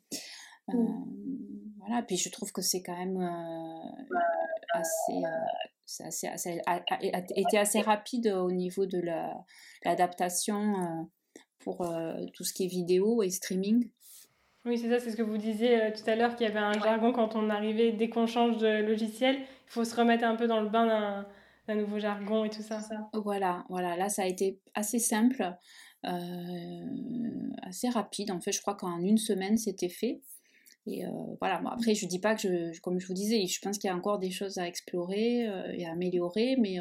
Voilà, 0.67 2.03
puis 2.03 2.17
je 2.17 2.29
trouve 2.29 2.51
que 2.51 2.61
c'est 2.61 2.81
quand 2.81 2.97
même 2.97 3.17
assez, 4.73 6.29
assez, 6.33 6.61
été 7.35 7.57
assez 7.57 7.81
rapide 7.81 8.27
au 8.27 8.51
niveau 8.51 8.85
de 8.85 9.01
l'adaptation 9.83 11.07
pour 11.59 11.87
tout 12.33 12.43
ce 12.43 12.53
qui 12.53 12.65
est 12.65 12.67
vidéo 12.67 13.23
et 13.23 13.29
streaming. 13.29 13.89
Oui, 14.65 14.77
c'est 14.77 14.89
ça, 14.89 14.99
c'est 14.99 15.09
ce 15.09 15.17
que 15.17 15.23
vous 15.23 15.37
disiez 15.37 15.81
euh, 15.81 15.91
tout 15.91 16.07
à 16.07 16.15
l'heure, 16.15 16.35
qu'il 16.35 16.45
y 16.45 16.49
avait 16.49 16.59
un 16.59 16.79
jargon 16.79 17.11
quand 17.11 17.35
on 17.35 17.49
arrivait, 17.49 17.91
dès 17.93 18.09
qu'on 18.09 18.27
change 18.27 18.57
de 18.57 18.83
logiciel, 18.83 19.37
il 19.37 19.69
faut 19.69 19.83
se 19.83 19.95
remettre 19.95 20.23
un 20.23 20.35
peu 20.35 20.47
dans 20.47 20.61
le 20.61 20.69
bain 20.69 21.25
d'un 21.67 21.75
nouveau 21.75 21.97
jargon 21.97 22.45
et 22.45 22.49
tout 22.51 22.61
ça. 22.61 22.79
Voilà, 23.13 23.65
voilà, 23.69 23.97
là 23.97 24.09
ça 24.09 24.21
a 24.21 24.25
été 24.27 24.59
assez 24.75 24.99
simple, 24.99 25.51
euh, 26.05 26.11
assez 27.63 27.89
rapide. 27.89 28.29
En 28.29 28.39
fait, 28.39 28.51
je 28.51 28.61
crois 28.61 28.75
qu'en 28.75 28.99
une 28.99 29.17
semaine, 29.17 29.57
c'était 29.57 29.89
fait. 29.89 30.21
Et 30.87 31.05
euh, 31.05 31.09
voilà, 31.39 31.61
après, 31.71 31.93
je 31.93 32.05
dis 32.07 32.19
pas 32.19 32.35
que, 32.35 32.73
je, 32.73 32.81
comme 32.81 32.99
je 32.99 33.07
vous 33.07 33.13
disais, 33.13 33.45
je 33.45 33.59
pense 33.61 33.77
qu'il 33.77 33.87
y 33.87 33.91
a 33.91 33.95
encore 33.95 34.19
des 34.19 34.31
choses 34.31 34.57
à 34.57 34.67
explorer 34.67 35.47
et 35.73 35.85
à 35.85 35.91
améliorer, 35.91 36.55
mais 36.59 36.79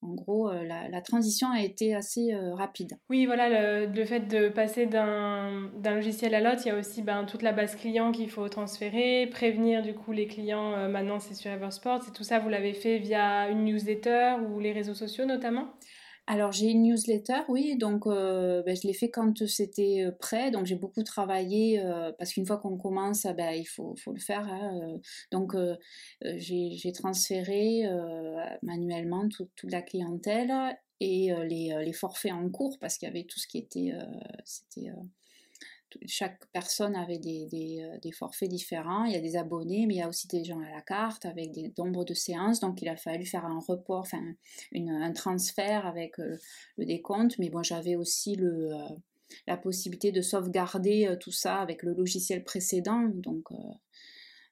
en 0.00 0.14
gros, 0.14 0.48
euh, 0.48 0.62
la, 0.64 1.02
transition 1.02 1.50
a 1.50 1.60
été 1.60 1.94
assez 1.94 2.32
euh, 2.32 2.54
rapide. 2.54 2.98
Oui, 3.10 3.26
voilà, 3.26 3.86
le, 3.86 4.04
fait 4.04 4.20
de 4.20 4.48
passer 4.48 4.86
d'un 4.86 5.70
logiciel 5.84 6.34
à 6.34 6.40
l'autre, 6.40 6.62
il 6.64 6.68
y 6.68 6.70
a 6.70 6.78
aussi 6.78 7.02
ben, 7.02 7.24
toute 7.24 7.42
la 7.42 7.52
base 7.52 7.74
client 7.74 8.12
qu'il 8.12 8.30
faut 8.30 8.48
transférer, 8.48 9.26
prévenir 9.26 9.82
du 9.82 9.94
coup 9.94 10.12
les 10.12 10.28
clients, 10.28 10.72
euh, 10.74 10.88
maintenant 10.88 11.18
c'est 11.18 11.34
sur 11.34 11.50
Eversport, 11.50 12.02
et 12.08 12.12
tout 12.12 12.22
ça, 12.22 12.38
vous 12.38 12.48
l'avez 12.48 12.74
fait 12.74 12.98
via 12.98 13.48
une 13.48 13.64
newsletter 13.64 14.36
ou 14.48 14.60
les 14.60 14.72
réseaux 14.72 14.94
sociaux 14.94 15.24
notamment? 15.24 15.66
Alors 16.30 16.52
j'ai 16.52 16.66
une 16.66 16.82
newsletter, 16.82 17.40
oui, 17.48 17.78
donc 17.78 18.06
euh, 18.06 18.62
ben, 18.62 18.76
je 18.76 18.86
l'ai 18.86 18.92
fait 18.92 19.10
quand 19.10 19.46
c'était 19.46 20.04
euh, 20.04 20.10
prêt, 20.12 20.50
donc 20.50 20.66
j'ai 20.66 20.74
beaucoup 20.74 21.02
travaillé 21.02 21.80
euh, 21.80 22.12
parce 22.18 22.34
qu'une 22.34 22.44
fois 22.44 22.58
qu'on 22.58 22.76
commence, 22.76 23.22
ben, 23.34 23.52
il 23.52 23.64
faut, 23.64 23.96
le 24.06 24.20
faire. 24.20 24.46
Hein, 24.46 25.00
donc 25.32 25.56
j'ai 26.20 26.92
transféré 26.92 27.84
manuellement 28.62 29.26
toute 29.30 29.50
la 29.64 29.80
clientèle 29.80 30.52
et 31.00 31.32
les, 31.46 31.92
forfaits 31.94 32.32
en 32.32 32.50
cours 32.50 32.78
parce 32.78 32.98
qu'il 32.98 33.08
y 33.08 33.10
avait 33.10 33.24
tout 33.24 33.38
ce 33.38 33.46
qui 33.46 33.56
était, 33.56 33.94
chaque 36.06 36.46
personne 36.52 36.96
avait 36.96 37.18
des, 37.18 37.46
des, 38.02 38.12
forfaits 38.12 38.48
différents. 38.48 39.04
Il 39.04 39.12
y 39.12 39.16
a 39.16 39.20
des 39.20 39.36
abonnés, 39.36 39.86
mais 39.86 39.94
il 39.94 39.98
y 39.98 40.02
a 40.02 40.08
aussi 40.08 40.28
des 40.28 40.44
gens 40.44 40.60
à 40.60 40.70
la 40.70 40.82
carte 40.82 41.24
avec 41.26 41.52
des 41.52 41.72
nombres 41.78 42.04
de 42.04 42.14
séances. 42.14 42.60
Donc 42.60 42.82
il 42.82 42.88
a 42.88 42.96
fallu 42.96 43.24
faire 43.24 43.44
un 43.44 43.60
report, 43.60 44.00
enfin 44.00 44.22
un 44.74 45.12
transfert 45.12 45.86
avec 45.86 46.18
le 46.18 46.84
décompte. 46.84 47.38
Mais 47.38 47.50
bon, 47.50 47.62
j'avais 47.62 47.96
aussi 47.96 48.36
le, 48.36 48.70
la 49.46 49.56
possibilité 49.56 50.12
de 50.12 50.20
sauvegarder 50.20 51.16
tout 51.20 51.32
ça 51.32 51.56
avec 51.56 51.82
le 51.82 51.94
logiciel 51.94 52.44
précédent. 52.44 53.08
Donc 53.14 53.50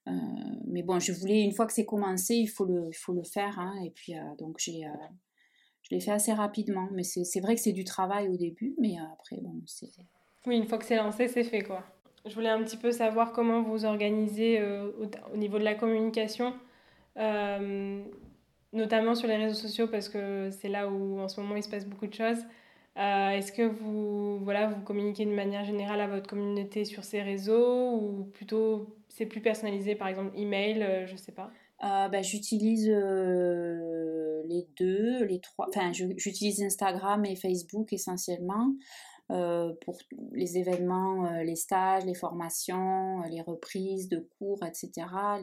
euh, 0.09 0.12
mais 0.66 0.83
bon, 0.83 1.01
je 1.01 1.12
voulais, 1.12 1.42
une 1.42 1.53
fois 1.53 1.66
que 1.66 1.72
c'est 1.72 1.85
commencé, 1.85 2.35
il 2.35 2.46
faut 2.46 2.64
le, 2.64 2.88
il 2.88 2.96
faut 2.96 3.12
le 3.12 3.25
faire. 3.25 3.59
Hein, 3.59 3.75
et 3.85 3.90
puis, 3.90 4.16
euh, 4.16 4.35
donc, 4.38 4.57
j'ai, 4.59 4.85
euh, 4.85 4.90
je 5.83 5.94
l'ai 5.94 6.01
fait 6.01 6.12
assez 6.12 6.33
rapidement. 6.33 6.88
Mais 6.92 7.03
c'est 7.03 7.40
vrai 7.40 7.55
que 7.55 7.61
c'est 7.61 7.72
du 7.72 7.85
travail 7.85 8.29
au 8.29 8.37
début, 8.37 8.75
mais 8.79 8.96
après, 9.12 9.38
bon, 9.40 9.61
c'est. 9.66 9.90
Oui, 10.46 10.56
une 10.56 10.66
fois 10.66 10.78
que 10.78 10.85
c'est 10.85 10.96
lancé, 10.96 11.28
c'est 11.28 11.44
fait, 11.44 11.62
quoi. 11.62 11.82
Je 12.24 12.35
voulais 12.35 12.48
un 12.48 12.62
petit 12.62 12.76
peu 12.76 12.90
savoir 12.90 13.32
comment 13.32 13.62
vous 13.62 13.85
organisez 13.85 14.61
au, 14.62 15.37
niveau 15.37 15.59
de 15.59 15.64
la 15.64 15.74
communication, 15.74 16.54
notamment 18.72 19.14
sur 19.14 19.28
les 19.28 19.37
réseaux 19.37 19.54
sociaux, 19.54 19.87
parce 19.87 20.09
que 20.09 20.50
c'est 20.50 20.68
là 20.68 20.88
où 20.88 21.20
en 21.20 21.28
ce 21.28 21.40
moment 21.40 21.54
il 21.54 21.62
se 21.62 21.68
passe 21.68 21.87
beaucoup 21.87 22.09
de 22.09 22.14
choses. 22.14 22.44
Est-ce 22.96 23.52
que 23.52 23.62
vous, 23.62 24.38
voilà, 24.38 24.66
vous 24.66 24.80
communiquez 24.82 25.24
de 25.24 25.30
manière 25.30 25.64
générale 25.64 26.00
à 26.00 26.09
votre 26.09 26.28
communauté 26.28 26.85
sur 26.85 27.04
ces 27.04 27.22
réseaux 27.22 27.92
ou 27.92 28.24
plutôt 28.35 28.96
c'est 29.16 29.26
plus 29.26 29.40
personnalisé, 29.40 29.94
par 29.94 30.09
exemple 30.09 30.38
email, 30.38 30.82
euh, 30.82 31.06
je 31.06 31.16
sais 31.16 31.32
pas 31.32 31.50
euh, 31.85 32.09
bah, 32.09 32.20
J'utilise 32.20 32.87
euh, 32.90 34.42
les 34.46 34.68
deux, 34.78 35.24
les 35.24 35.40
trois. 35.40 35.68
Enfin, 35.68 35.90
j'utilise 35.92 36.62
Instagram 36.62 37.24
et 37.24 37.35
Facebook 37.35 37.94
essentiellement. 37.94 38.74
Euh, 39.33 39.73
pour 39.85 39.99
les 40.33 40.57
événements, 40.57 41.27
euh, 41.27 41.43
les 41.43 41.57
stages, 41.57 42.05
les 42.05 42.15
formations, 42.15 43.25
euh, 43.25 43.29
les 43.29 43.41
reprises 43.41 44.09
de 44.09 44.21
cours, 44.39 44.65
etc., 44.65 44.93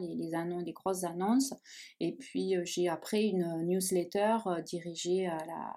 les, 0.00 0.14
les, 0.14 0.34
annonces, 0.34 0.64
les 0.64 0.72
grosses 0.72 1.04
annonces. 1.04 1.52
Et 2.00 2.16
puis 2.16 2.54
j'ai 2.64 2.88
après 2.88 3.24
une 3.24 3.66
newsletter 3.66 4.38
dirigée 4.64 5.26
à, 5.26 5.36
la, 5.44 5.74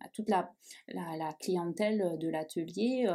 à 0.00 0.08
toute 0.12 0.28
la, 0.30 0.52
la, 0.86 1.32
clientèle 1.40 2.16
de 2.20 2.28
l'atelier. 2.28 3.12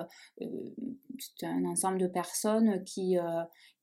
c'est 1.18 1.46
un 1.46 1.63
ensemble 1.63 1.98
de 1.98 2.08
personnes 2.08 2.84
qui 2.84 3.18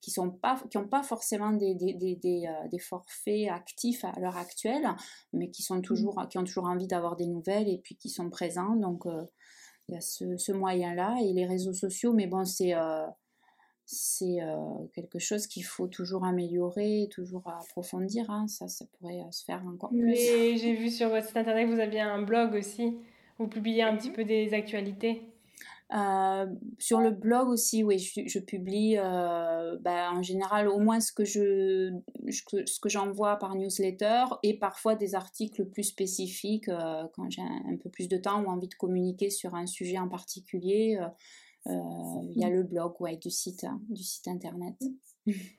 qui 0.00 0.10
sont 0.10 0.30
pas 0.30 0.62
qui 0.70 0.76
n'ont 0.76 0.88
pas 0.88 1.02
forcément 1.02 1.52
des, 1.52 1.74
des, 1.74 1.94
des, 1.94 2.16
des, 2.16 2.78
forfaits 2.78 3.48
actifs 3.48 4.04
à 4.04 4.12
l'heure 4.20 4.36
actuelle, 4.36 4.86
mais 5.32 5.50
qui 5.50 5.62
sont 5.62 5.80
toujours 5.80 6.22
qui 6.28 6.36
ont 6.36 6.44
toujours 6.44 6.66
envie 6.66 6.86
d'avoir 6.86 7.16
des 7.16 7.26
nouvelles 7.26 7.68
et 7.68 7.78
puis 7.78 7.96
qui 7.96 8.10
sont 8.10 8.28
présents. 8.28 8.76
Donc 8.76 9.06
il 9.88 9.94
y 9.94 9.98
a 9.98 10.00
ce, 10.00 10.52
moyen-là 10.52 11.16
et 11.22 11.32
les 11.32 11.46
réseaux 11.46 11.72
sociaux, 11.72 12.12
mais 12.12 12.26
bon, 12.26 12.44
c'est 12.44 12.74
euh, 12.74 13.06
c'est 13.86 14.40
euh, 14.40 14.86
quelque 14.94 15.18
chose 15.18 15.46
qu'il 15.46 15.64
faut 15.64 15.88
toujours 15.88 16.24
améliorer, 16.24 17.08
toujours 17.10 17.46
approfondir. 17.46 18.30
Hein. 18.30 18.46
Ça, 18.48 18.66
ça 18.66 18.86
pourrait 18.98 19.20
euh, 19.20 19.30
se 19.30 19.44
faire 19.44 19.62
encore 19.66 19.90
plus. 19.90 20.14
J'ai 20.16 20.74
vu 20.74 20.90
sur 20.90 21.10
votre 21.10 21.26
site 21.26 21.36
internet 21.36 21.68
que 21.68 21.74
vous 21.74 21.80
aviez 21.80 22.00
un 22.00 22.22
blog 22.22 22.54
aussi. 22.54 22.96
Vous 23.38 23.46
publiez 23.46 23.82
un 23.82 23.96
petit 23.96 24.10
peu 24.10 24.24
des 24.24 24.54
actualités. 24.54 25.33
Euh, 25.94 26.46
sur 26.78 27.00
le 27.00 27.10
blog 27.10 27.48
aussi, 27.48 27.84
oui, 27.84 27.98
je, 27.98 28.38
publie 28.40 28.96
euh, 28.98 29.78
bah, 29.80 30.10
en 30.12 30.22
général 30.22 30.66
au 30.66 30.80
moins 30.80 30.98
ce 30.98 31.12
que 31.12 31.24
je, 31.24 31.92
ce 32.28 32.80
que 32.80 32.88
j'envoie 32.88 33.36
par 33.36 33.54
newsletter 33.54 34.24
et 34.42 34.58
parfois 34.58 34.96
des 34.96 35.14
articles 35.14 35.64
plus 35.66 35.84
spécifiques 35.84 36.68
euh, 36.68 37.04
quand 37.14 37.30
j'ai 37.30 37.42
un, 37.42 37.76
peu 37.76 37.90
plus 37.90 38.08
de 38.08 38.16
temps 38.16 38.42
ou 38.42 38.48
envie 38.48 38.66
de 38.66 38.74
communiquer 38.74 39.30
sur 39.30 39.54
un 39.54 39.66
sujet 39.66 39.98
en 39.98 40.08
particulier. 40.08 40.98
Il 41.66 42.34
y 42.36 42.44
a 42.44 42.50
le 42.50 42.62
blog 42.64 43.00
ouais, 43.00 43.16
du 43.16 43.30
site, 43.30 43.64
hein, 43.64 43.80
du 43.88 44.02
site 44.02 44.28
internet. 44.28 44.74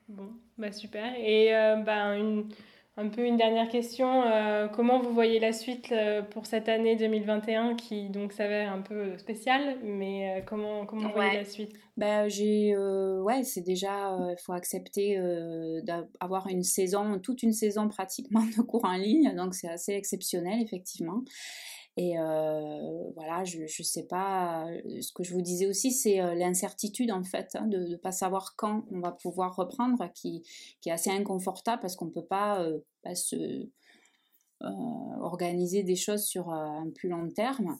Bon, 0.07 0.29
bah 0.59 0.71
super. 0.71 1.15
Et 1.17 1.49
bah, 1.83 2.15
une 2.17 2.49
un 2.97 3.09
peu 3.09 3.25
une 3.25 3.35
dernière 3.35 3.67
question. 3.67 4.23
Euh, 4.23 4.67
comment 4.67 4.99
vous 5.01 5.13
voyez 5.13 5.39
la 5.39 5.51
suite 5.51 5.91
euh, 5.91 6.21
pour 6.21 6.45
cette 6.45 6.69
année 6.69 6.95
2021 6.95 7.75
qui 7.75 8.09
donc 8.09 8.31
s'avère 8.31 8.71
un 8.71 8.81
peu 8.81 9.17
spéciale, 9.17 9.77
mais 9.83 10.39
euh, 10.39 10.41
comment, 10.45 10.85
comment 10.85 11.09
vous 11.09 11.13
voyez 11.13 11.37
la 11.37 11.45
suite? 11.45 11.73
Ben, 11.97 12.27
j'ai, 12.29 12.75
ouais, 12.77 13.43
c'est 13.43 13.61
déjà, 13.61 14.17
il 14.29 14.37
faut 14.41 14.51
accepter 14.51 15.17
d'avoir 15.83 16.47
une 16.47 16.63
saison, 16.63 17.19
toute 17.19 17.41
une 17.41 17.53
saison 17.53 17.87
pratiquement 17.87 18.43
de 18.57 18.61
cours 18.61 18.83
en 18.83 18.97
ligne, 18.97 19.33
donc 19.35 19.53
c'est 19.53 19.69
assez 19.69 19.93
exceptionnel 19.93 20.61
effectivement. 20.61 21.23
Et 21.97 22.19
euh, 22.19 23.09
voilà, 23.15 23.45
je 23.45 23.61
ne 23.61 23.83
sais 23.83 24.03
pas, 24.03 24.67
ce 24.99 25.13
que 25.13 25.23
je 25.23 25.33
vous 25.33 25.41
disais 25.41 25.65
aussi, 25.65 25.91
c'est 25.91 26.19
euh, 26.19 26.35
l'incertitude 26.35 27.09
en 27.11 27.23
fait, 27.23 27.55
hein, 27.55 27.67
de 27.67 27.77
ne 27.77 27.95
pas 27.95 28.11
savoir 28.11 28.55
quand 28.57 28.85
on 28.91 28.99
va 28.99 29.13
pouvoir 29.13 29.55
reprendre, 29.55 30.11
qui, 30.13 30.43
est 30.85 30.91
assez 30.91 31.09
inconfortable 31.09 31.81
parce 31.81 31.95
qu'on 31.95 32.07
ne 32.07 32.11
peut 32.11 32.25
pas, 32.25 32.61
euh, 32.61 32.79
se, 33.13 33.69
organiser 34.61 35.83
des 35.83 35.95
choses 35.95 36.25
sur 36.25 36.49
un 36.49 36.89
plus 36.89 37.07
long 37.09 37.29
terme. 37.29 37.77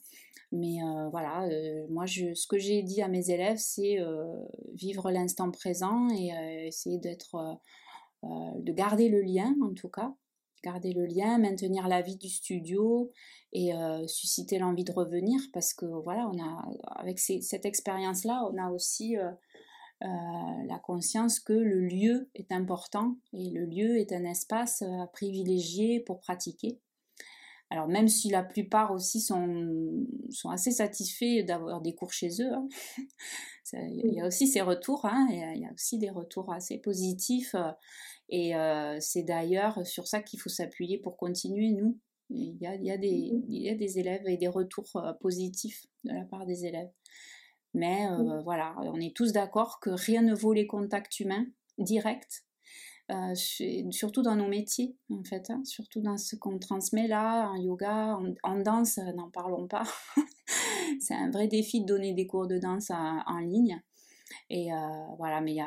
Mais 0.52 0.78
voilà, 1.12 1.48
moi, 1.90 2.06
je, 2.06 2.34
ce 2.34 2.48
que 2.48 2.58
j'ai 2.58 2.84
dit 2.84 3.02
à 3.02 3.08
mes 3.08 3.32
élèves, 3.32 3.58
c'est 3.58 3.98
vivre 4.74 5.10
l'instant 5.10 5.52
présent 5.52 6.08
et 6.10 6.32
essayer 6.68 7.00
d'être, 7.00 7.60
de 8.24 8.72
garder 8.72 9.10
le 9.10 9.22
lien 9.22 9.56
en 9.64 9.74
tout 9.74 9.90
cas, 9.90 10.14
garder 10.66 10.94
le 10.94 11.06
lien, 11.06 11.38
maintenir 11.38 11.88
la 11.88 12.02
vie 12.02 12.18
du 12.18 12.28
studio 12.28 13.12
et 13.54 13.74
euh, 13.74 14.08
susciter 14.08 14.58
l'envie 14.58 14.84
de 14.84 14.92
revenir 14.92 15.40
parce 15.54 15.74
que 15.74 15.86
voilà, 15.86 16.28
on 16.34 16.42
a 16.42 16.66
avec 16.96 17.20
cette 17.20 17.66
expérience-là, 17.66 18.50
on 18.52 18.58
a 18.58 18.72
aussi 18.72 19.16
euh, 19.18 19.30
euh, 20.04 20.08
la 20.68 20.80
conscience 20.80 21.40
que 21.40 21.54
le 21.54 21.82
lieu 21.82 22.30
est 22.34 22.52
important 22.52 23.16
et 23.32 23.52
le 23.52 23.66
lieu 23.66 24.00
est 24.00 24.12
un 24.12 24.26
espace 24.26 24.84
privilégié 25.14 26.00
pour 26.00 26.20
pratiquer. 26.20 26.80
Alors 27.70 27.88
même 27.88 28.08
si 28.08 28.30
la 28.30 28.44
plupart 28.44 28.92
aussi 28.92 29.22
sont, 29.22 30.06
sont 30.30 30.50
assez 30.50 30.72
satisfaits 30.72 31.44
d'avoir 31.46 31.82
des 31.82 31.96
cours 31.96 32.12
chez 32.14 32.30
eux, 32.42 32.54
hein, 32.54 32.68
il 33.74 34.14
y 34.14 34.22
a 34.22 34.28
aussi 34.28 34.48
ces 34.48 34.62
retours, 34.62 35.06
hein, 35.06 35.28
il 35.30 35.62
y 35.62 35.66
a 35.66 35.74
aussi 35.74 35.98
des 35.98 36.10
retours 36.10 36.52
assez 36.52 36.78
positifs 36.78 37.56
et 38.30 38.56
euh, 38.56 38.98
c'est 39.00 39.24
d'ailleurs 39.24 39.86
sur 39.86 40.08
ça 40.08 40.22
qu'il 40.22 40.40
faut 40.40 40.50
s'appuyer 40.50 40.98
pour 40.98 41.18
continuer, 41.18 41.72
nous. 41.72 42.00
Il 42.32 42.58
y, 42.60 42.66
a, 42.66 42.74
il, 42.74 42.84
y 42.84 42.92
a 42.92 42.98
des, 42.98 43.32
il 43.48 43.62
y 43.62 43.70
a 43.70 43.76
des 43.76 44.00
élèves 44.00 44.24
et 44.26 44.38
des 44.38 44.48
retours 44.48 44.90
euh, 44.96 45.14
positifs 45.14 45.86
de 46.04 46.12
la 46.12 46.26
part 46.26 46.46
des 46.48 46.66
élèves. 46.66 46.90
Mais 47.76 48.08
euh, 48.08 48.18
mmh. 48.18 48.44
voilà, 48.44 48.76
on 48.80 49.00
est 49.00 49.16
tous 49.16 49.32
d'accord 49.32 49.80
que 49.80 49.92
rien 49.92 50.24
ne 50.24 50.34
vaut 50.34 50.54
les 50.54 50.66
contacts 50.66 51.20
humains 51.20 51.46
directs, 51.78 52.46
euh, 53.12 53.36
surtout 53.92 54.24
dans 54.24 54.36
nos 54.36 54.48
métiers, 54.48 54.96
en 55.12 55.24
fait, 55.24 55.52
hein, 55.52 55.62
surtout 55.66 56.02
dans 56.02 56.18
ce 56.18 56.36
qu'on 56.36 56.58
transmet 56.58 57.08
là, 57.08 57.50
en 57.50 57.58
yoga, 57.58 58.18
en, 58.44 58.60
danse, 58.60 58.98
n'en 58.98 59.30
parlons 59.30 59.68
pas. 59.68 59.84
c'est 61.00 61.14
un 61.14 61.30
vrai 61.30 61.48
défi 61.48 61.82
de 61.82 61.86
donner 61.86 62.14
des 62.14 62.26
cours 62.26 62.48
de 62.48 62.58
danse 62.58 62.90
en 62.90 63.40
ligne. 63.40 63.80
Et 64.50 64.72
euh, 64.72 64.76
voilà, 65.18 65.42
mais 65.42 65.58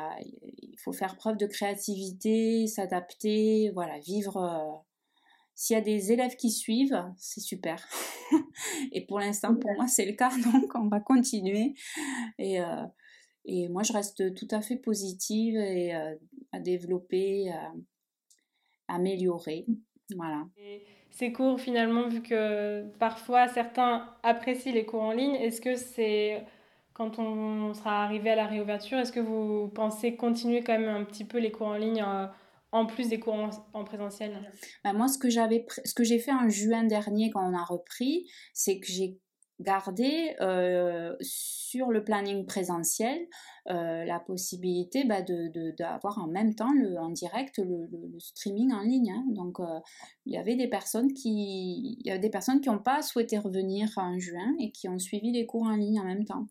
il 0.61 0.77
faut 0.79 0.93
faire 0.93 1.15
preuve 1.15 1.37
de 1.37 1.45
créativité, 1.45 2.67
s'adapter, 2.67 3.71
voilà, 3.73 3.99
vivre. 3.99 4.37
Euh, 4.37 4.77
s'il 5.55 5.73
y 5.73 5.77
a 5.77 5.81
des 5.81 6.11
élèves 6.11 6.35
qui 6.35 6.51
suivent, 6.51 7.03
c'est 7.17 7.41
super. 7.41 7.85
et 8.93 9.05
pour 9.05 9.19
l'instant, 9.19 9.55
pour 9.55 9.71
moi, 9.73 9.87
c'est 9.87 10.05
le 10.05 10.13
cas, 10.13 10.31
donc 10.53 10.73
on 10.75 10.87
va 10.87 10.99
continuer. 10.99 11.73
Et, 12.37 12.61
euh, 12.61 12.85
et 13.45 13.67
moi, 13.67 13.83
je 13.83 13.93
reste 13.93 14.33
tout 14.35 14.47
à 14.51 14.61
fait 14.61 14.77
positive 14.77 15.55
et 15.55 15.93
à 16.51 16.59
développer, 16.59 17.49
à 17.49 18.95
améliorer. 18.95 19.65
Voilà. 20.15 20.47
Et 20.57 20.83
ces 21.11 21.33
cours, 21.33 21.59
finalement, 21.59 22.07
vu 22.07 22.21
que 22.21 22.85
parfois 22.97 23.47
certains 23.47 24.15
apprécient 24.23 24.73
les 24.73 24.85
cours 24.85 25.01
en 25.01 25.11
ligne, 25.11 25.35
est-ce 25.35 25.61
que 25.61 25.75
c'est 25.75 26.45
quand 26.99 27.17
on 27.17 27.73
sera 27.73 28.03
arrivé 28.03 28.31
à 28.31 28.35
la 28.35 28.45
réouverture, 28.45 28.97
est-ce 28.97 29.13
que 29.13 29.21
vous 29.21 29.69
pensez 29.69 30.17
continuer 30.17 30.65
quand 30.65 30.77
même 30.77 30.89
un 30.89 31.05
petit 31.05 31.23
peu 31.23 31.37
les 31.39 31.49
cours 31.49 31.67
en 31.67 31.77
ligne 31.77 32.03
euh, 32.05 32.27
en 32.73 32.85
plus 32.85 33.07
des 33.07 33.21
cours 33.21 33.35
en, 33.71 33.83
présentiel? 33.85 34.51
Bah, 34.83 34.91
Moi, 34.91 35.07
ce 35.07 35.17
que 35.17 35.29
j'ai 36.03 36.19
fait 36.19 36.33
en 36.33 36.49
juin 36.49 36.83
dernier 36.83 37.29
quand 37.29 37.49
on 37.49 37.55
a 37.55 37.63
repris, 37.63 38.29
c'est 38.53 38.81
que 38.81 38.87
j'ai 38.87 39.17
gardé 39.61 40.35
euh, 40.41 41.15
sur 41.21 41.89
le 41.91 42.03
planning 42.03 42.45
présentiel 42.45 43.17
euh, 43.69 44.03
la 44.03 44.19
possibilité 44.19 45.05
bah, 45.05 45.21
d'avoir 45.21 46.19
en 46.19 46.27
même 46.27 46.53
temps 46.53 46.73
le, 46.73 46.97
en 46.97 47.11
direct 47.11 47.59
le, 47.59 47.87
streaming 48.19 48.73
en 48.73 48.81
ligne. 48.81 49.11
Hein. 49.11 49.23
Donc 49.29 49.59
il 50.25 50.33
y 50.33 50.37
avait 50.37 50.57
des 50.57 50.67
personnes 50.67 51.13
qui 51.13 52.03
n'ont 52.67 52.79
pas 52.79 53.01
souhaité 53.01 53.37
revenir 53.37 53.89
en 53.95 54.19
juin 54.19 54.53
et 54.59 54.71
qui 54.71 54.89
ont 54.89 54.99
suivi 54.99 55.31
les 55.31 55.45
cours 55.45 55.63
en 55.63 55.77
ligne 55.77 56.01
en 56.01 56.05
même 56.05 56.25
temps. 56.25 56.45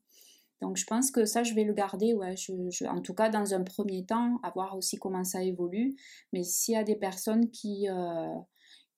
Donc 0.61 0.77
je 0.77 0.85
pense 0.85 1.11
que 1.11 1.25
ça, 1.25 1.43
je 1.43 1.55
vais 1.55 1.65
le 1.65 1.73
garder, 1.73 2.15
ouais. 2.15 2.37
Je, 2.37 2.87
en 2.87 3.01
tout 3.01 3.15
cas, 3.15 3.29
dans 3.29 3.55
un 3.55 3.63
premier 3.63 4.05
temps, 4.05 4.39
à 4.43 4.51
voir 4.51 4.77
aussi 4.77 4.99
comment 4.99 5.25
ça 5.25 5.43
évolue. 5.43 5.97
Mais 6.33 6.43
s'il 6.43 6.75
y 6.75 6.77
a 6.77 6.85
des 6.85 6.97
personnes 6.97 7.51
qui, 7.51 7.89
euh, 7.89 8.35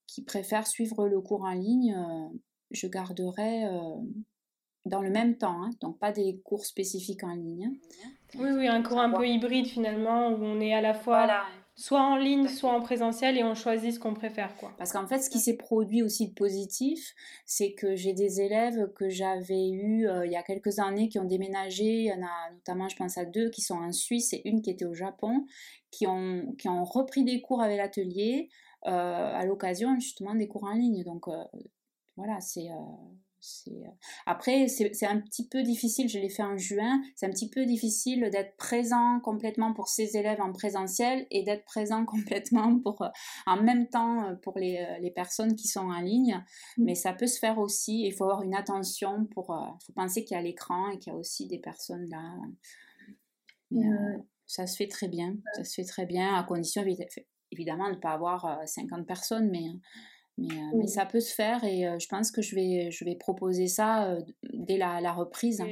qui 0.06 0.22
préfèrent 0.24 0.66
suivre 0.66 1.06
le 1.06 1.20
cours 1.20 1.42
en 1.42 1.52
ligne, 1.52 1.94
euh, 1.94 2.38
je 2.70 2.86
garderai, 2.86 3.66
euh, 3.66 3.96
dans 4.86 5.02
le 5.02 5.10
même 5.10 5.36
temps, 5.36 5.62
hein, 5.62 5.70
donc 5.80 5.98
pas 5.98 6.12
des 6.12 6.40
cours 6.42 6.64
spécifiques 6.64 7.22
en 7.24 7.34
ligne. 7.34 7.70
Oui, 8.36 8.48
oui, 8.54 8.66
un 8.66 8.82
cours 8.82 9.00
un 9.00 9.10
peu 9.10 9.28
hybride 9.28 9.66
finalement, 9.66 10.30
où 10.30 10.42
on 10.42 10.60
est 10.60 10.72
à 10.72 10.80
la 10.80 10.94
fois 10.94 11.28
soit 11.74 12.02
en 12.02 12.16
ligne, 12.16 12.48
soit 12.48 12.72
en 12.72 12.80
présentiel, 12.80 13.38
et 13.38 13.44
on 13.44 13.54
choisit 13.54 13.94
ce 13.94 13.98
qu'on 13.98 14.14
préfère. 14.14 14.54
Quoi. 14.56 14.72
Parce 14.76 14.92
qu'en 14.92 15.06
fait, 15.06 15.20
ce 15.20 15.30
qui 15.30 15.38
s'est 15.38 15.56
produit 15.56 16.02
aussi 16.02 16.28
de 16.28 16.34
positif, 16.34 17.14
c'est 17.46 17.72
que 17.72 17.96
j'ai 17.96 18.12
des 18.12 18.40
élèves 18.40 18.92
que 18.94 19.08
j'avais 19.08 19.70
eu 19.70 20.06
euh, 20.06 20.26
il 20.26 20.32
y 20.32 20.36
a 20.36 20.42
quelques 20.42 20.78
années 20.78 21.08
qui 21.08 21.18
ont 21.18 21.24
déménagé. 21.24 21.84
Il 21.84 22.06
y 22.06 22.12
en 22.12 22.22
a 22.22 22.52
notamment, 22.52 22.88
je 22.88 22.96
pense 22.96 23.16
à 23.16 23.24
deux 23.24 23.50
qui 23.50 23.62
sont 23.62 23.76
en 23.76 23.92
Suisse 23.92 24.32
et 24.32 24.42
une 24.44 24.62
qui 24.62 24.70
était 24.70 24.84
au 24.84 24.94
Japon, 24.94 25.46
qui 25.90 26.06
ont, 26.06 26.54
qui 26.58 26.68
ont 26.68 26.84
repris 26.84 27.24
des 27.24 27.40
cours 27.40 27.62
avec 27.62 27.78
l'atelier 27.78 28.48
euh, 28.86 28.90
à 28.90 29.44
l'occasion 29.44 29.94
justement 29.96 30.34
des 30.34 30.48
cours 30.48 30.64
en 30.64 30.72
ligne. 30.72 31.04
Donc 31.04 31.28
euh, 31.28 31.44
voilà, 32.16 32.40
c'est 32.40 32.70
euh, 32.70 32.74
après, 34.26 34.68
c'est 34.68 35.06
un 35.06 35.20
petit 35.20 35.48
peu 35.48 35.62
difficile, 35.62 36.08
je 36.08 36.18
l'ai 36.18 36.28
fait 36.28 36.42
en 36.42 36.56
juin, 36.56 37.02
c'est 37.14 37.26
un 37.26 37.30
petit 37.30 37.48
peu 37.48 37.64
difficile 37.64 38.28
d'être 38.30 38.56
présent 38.56 39.20
complètement 39.20 39.72
pour 39.72 39.88
ces 39.88 40.16
élèves 40.16 40.40
en 40.40 40.52
présentiel 40.52 41.26
et 41.30 41.42
d'être 41.42 41.64
présent 41.64 42.04
complètement 42.06 42.78
pour, 42.80 43.02
euh, 43.02 43.08
en 43.46 43.62
même 43.62 43.88
temps 43.88 44.28
euh, 44.28 44.34
pour 44.36 44.58
les, 44.58 44.86
les, 45.00 45.10
personnes 45.10 45.56
qui 45.56 45.68
sont 45.68 45.80
en 45.80 46.00
ligne. 46.00 46.42
Mmh. 46.76 46.84
Mais 46.84 46.94
ça 46.94 47.12
peut 47.12 47.26
se 47.26 47.38
faire 47.38 47.58
aussi, 47.58 48.02
il 48.06 48.12
faut 48.12 48.24
avoir 48.24 48.42
une 48.42 48.54
attention 48.54 49.26
pour, 49.26 49.56
il 49.80 49.84
faut 49.84 49.92
penser 49.92 50.24
qu'il 50.24 50.36
y 50.36 50.40
a 50.40 50.42
l'écran 50.42 50.90
et 50.90 50.98
qu'il 50.98 51.12
y 51.12 51.16
a 51.16 51.18
aussi 51.18 51.46
des 51.46 51.58
personnes 51.58 52.08
là. 52.10 52.36
ça 54.46 54.66
se 54.66 54.76
fait 54.76 54.88
très 54.88 55.08
bien, 55.08 55.36
ça 55.54 55.64
se 55.64 55.74
fait 55.74 55.84
très 55.84 56.06
bien, 56.06 56.34
à 56.34 56.42
condition 56.44 56.84
évidemment 57.52 57.88
de 57.88 57.94
ne 57.94 58.00
pas 58.00 58.12
avoir 58.12 58.60
50 58.66 59.06
personnes, 59.06 59.50
mais 59.50 59.66
euh, 60.38 60.44
mais, 60.74 60.86
ça 60.86 61.04
peut 61.04 61.20
se 61.20 61.34
faire 61.34 61.64
et 61.64 61.86
euh, 61.86 61.98
je 61.98 62.08
pense 62.08 62.30
que 62.30 62.40
je 62.40 62.54
vais, 62.54 62.90
je 62.90 63.04
vais 63.04 63.14
proposer 63.14 63.66
ça 63.66 64.04
euh, 64.04 64.20
dès 64.54 64.78
la, 64.78 65.12
reprise. 65.12 65.62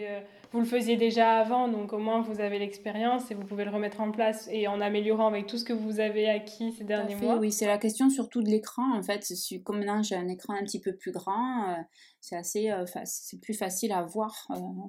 vous 0.52 0.60
le 0.60 0.66
faisiez 0.66 0.96
déjà 0.96 1.38
avant, 1.38 1.68
donc 1.68 1.92
au 1.92 1.98
moins 1.98 2.20
vous 2.20 2.40
avez 2.40 2.58
l'expérience 2.58 3.30
et 3.30 3.34
vous 3.34 3.44
pouvez 3.44 3.64
le 3.64 3.70
remettre 3.70 4.00
en 4.00 4.10
place 4.10 4.48
et 4.52 4.68
en 4.68 4.80
améliorant 4.80 5.28
avec 5.28 5.46
tout 5.46 5.56
ce 5.56 5.64
que 5.64 5.72
vous 5.72 6.00
avez 6.00 6.28
acquis 6.28 6.72
ces 6.72 6.84
derniers 6.84 7.14
mois. 7.14 7.38
Oui, 7.38 7.50
c'est 7.50 7.66
la 7.66 7.78
question 7.78 8.10
surtout 8.10 8.42
de 8.42 8.50
l'écran. 8.50 8.94
En 8.94 9.02
fait, 9.02 9.26
comme 9.64 9.78
maintenant 9.78 10.02
j'ai 10.02 10.16
un 10.16 10.28
écran 10.28 10.54
un 10.54 10.64
petit 10.64 10.80
peu 10.80 10.94
plus 10.94 11.12
grand, 11.12 11.76
c'est 12.20 12.36
assez, 12.36 12.70
c'est 13.04 13.40
plus 13.40 13.54
facile 13.54 13.92
à 13.92 14.02
voir 14.02 14.48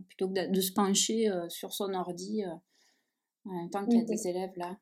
plutôt 0.10 0.28
que 0.28 0.52
de, 0.52 0.62
se 0.62 0.74
pencher 0.74 1.32
sur 1.48 1.74
son 1.74 1.94
ordi. 1.94 2.44
tant 3.72 3.86
qu'il 3.86 4.00
y 4.00 4.02
a 4.02 4.06
des 4.06 4.28
élèves 4.28 4.58
là. 4.58 4.76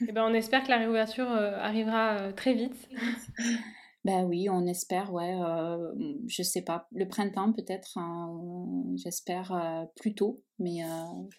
et 0.00 0.06
eh 0.08 0.12
ben, 0.12 0.26
on 0.28 0.34
espère 0.34 0.64
que 0.64 0.70
la 0.70 0.78
réouverture 0.78 1.30
arrivera 1.30 2.32
très 2.34 2.52
vite. 2.52 2.90
Ben 4.04 4.24
oui, 4.24 4.50
on 4.50 4.66
espère, 4.66 5.14
ouais, 5.14 5.34
euh, 5.34 5.92
je 6.26 6.42
sais 6.42 6.60
pas, 6.60 6.86
le 6.92 7.08
printemps 7.08 7.52
peut-être, 7.52 7.96
hein, 7.96 8.38
j'espère 8.96 9.50
euh, 9.52 9.86
plus 9.96 10.14
tôt, 10.14 10.42
mais 10.58 10.84
euh, 10.84 10.86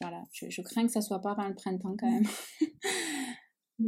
voilà, 0.01 0.23
je, 0.31 0.61
crains 0.63 0.87
que 0.87 0.91
ça 0.91 1.01
soit 1.01 1.21
pas 1.21 1.33
avant 1.33 1.47
le 1.47 1.53
printemps 1.53 1.95
quand 1.95 2.09
même. 2.09 2.25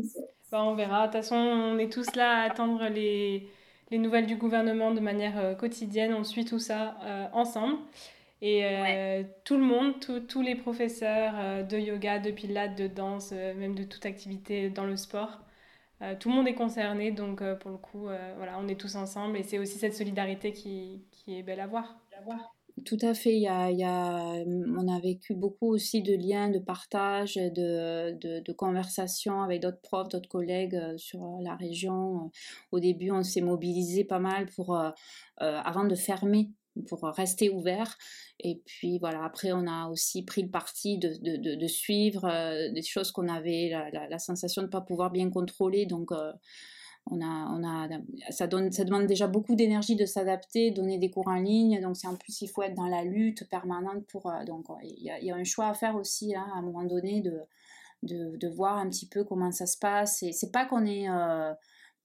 ben, 0.51 0.61
on 0.61 0.75
verra, 0.75 1.07
de 1.07 1.11
toute 1.11 1.23
façon, 1.23 1.35
on 1.35 1.79
est 1.79 1.91
tous 1.91 2.15
là 2.15 2.43
à 2.43 2.43
attendre 2.43 2.87
les, 2.87 3.49
les 3.89 3.97
nouvelles 3.97 4.27
du 4.27 4.35
gouvernement 4.35 4.91
de 4.91 4.99
manière 4.99 5.57
quotidienne, 5.57 6.13
on 6.13 6.23
suit 6.23 6.45
tout 6.45 6.59
ça 6.59 7.29
ensemble. 7.33 7.79
Et 8.43 8.61
tout 9.43 9.57
le 9.57 9.63
monde, 9.63 9.95
tous 10.27 10.41
les 10.43 10.53
professeurs 10.53 11.65
de 11.65 11.77
yoga, 11.79 12.19
de 12.19 12.29
pilates, 12.29 12.77
de 12.77 12.85
danse, 12.85 13.31
même 13.31 13.73
de 13.73 13.83
toute 13.83 14.05
activité 14.05 14.69
dans 14.69 14.85
le 14.85 14.97
sport, 14.97 15.39
euh, 16.01 16.15
tout 16.19 16.29
le 16.29 16.35
monde 16.35 16.47
est 16.47 16.53
concerné, 16.53 17.11
donc 17.11 17.41
euh, 17.41 17.55
pour 17.55 17.71
le 17.71 17.77
coup, 17.77 18.07
euh, 18.07 18.33
voilà, 18.37 18.59
on 18.59 18.67
est 18.67 18.79
tous 18.79 18.95
ensemble 18.95 19.37
et 19.37 19.43
c'est 19.43 19.57
aussi 19.57 19.79
cette 19.79 19.95
solidarité 19.95 20.51
qui, 20.51 21.03
qui 21.11 21.37
est 21.37 21.43
belle 21.43 21.59
à 21.59 21.67
voir. 21.67 21.97
Tout 22.85 22.97
à 23.01 23.15
fait. 23.15 23.33
Il 23.33 23.41
y, 23.41 23.47
a, 23.47 24.43
on 24.45 24.87
a 24.87 24.99
vécu 24.99 25.33
beaucoup 25.33 25.67
aussi 25.67 26.03
de 26.03 26.13
liens, 26.13 26.49
de 26.49 26.59
partage, 26.59 27.33
de, 27.33 28.11
de, 28.11 28.39
de 28.39 28.53
conversations 28.53 29.41
avec 29.41 29.63
d'autres 29.63 29.81
profs, 29.81 30.09
d'autres 30.09 30.29
collègues 30.29 30.79
sur 30.95 31.39
la 31.41 31.55
région. 31.55 32.31
Au 32.71 32.79
début, 32.79 33.09
on 33.09 33.23
s'est 33.23 33.41
mobilisé 33.41 34.03
pas 34.03 34.19
mal 34.19 34.45
pour, 34.55 34.79
avant 35.37 35.85
de 35.85 35.95
fermer 35.95 36.51
pour 36.87 37.01
rester 37.03 37.49
ouvert. 37.49 37.97
Et 38.39 38.61
puis 38.65 38.99
voilà, 38.99 39.23
après 39.23 39.51
on 39.51 39.67
a 39.67 39.87
aussi 39.89 40.23
pris 40.23 40.43
le 40.43 40.49
parti 40.49 40.97
de, 40.97 41.55
de, 41.55 41.67
suivre 41.67 42.25
euh, 42.25 42.71
des 42.71 42.83
choses 42.83 43.11
qu'on 43.11 43.27
avait 43.27 43.71
la, 43.91 44.19
sensation 44.19 44.61
de 44.61 44.67
ne 44.67 44.71
pas 44.71 44.81
pouvoir 44.81 45.11
bien 45.11 45.29
contrôler. 45.29 45.85
Donc 45.85 46.11
euh, 46.11 46.31
on 47.09 47.21
a, 47.21 47.49
on 47.51 47.63
a, 47.63 47.87
ça, 48.29 48.47
donne, 48.47 48.71
ça 48.71 48.83
demande 48.83 49.07
déjà 49.07 49.27
beaucoup 49.27 49.55
d'énergie 49.55 49.95
de 49.95 50.05
s'adapter, 50.05 50.71
donner 50.71 50.97
des 50.99 51.09
cours 51.09 51.27
en 51.27 51.35
ligne. 51.35 51.81
Donc 51.81 51.97
c'est 51.97 52.07
en 52.07 52.15
plus 52.15 52.41
il 52.41 52.47
faut 52.47 52.61
être 52.61 52.75
dans 52.75 52.87
la 52.87 53.03
lutte 53.03 53.49
permanente 53.49 54.05
pour. 54.07 54.27
Euh, 54.29 54.43
donc 54.45 54.65
il 54.83 55.03
y, 55.03 55.09
a, 55.09 55.19
y, 55.19 55.31
a, 55.31 55.35
un 55.35 55.43
choix 55.43 55.67
à 55.67 55.73
faire 55.73 55.95
aussi 55.95 56.35
hein, 56.35 56.45
à 56.53 56.59
un 56.59 56.61
moment 56.61 56.83
donné 56.83 57.21
de, 57.21 57.39
de, 58.03 58.37
de, 58.37 58.47
voir 58.47 58.77
un 58.77 58.89
petit 58.89 59.07
peu 59.07 59.23
comment 59.23 59.51
ça 59.51 59.65
se 59.65 59.77
passe. 59.77 60.21
Et 60.21 60.31
c'est 60.31 60.51
pas 60.51 60.65
qu'on 60.65 60.85
est 60.85 61.07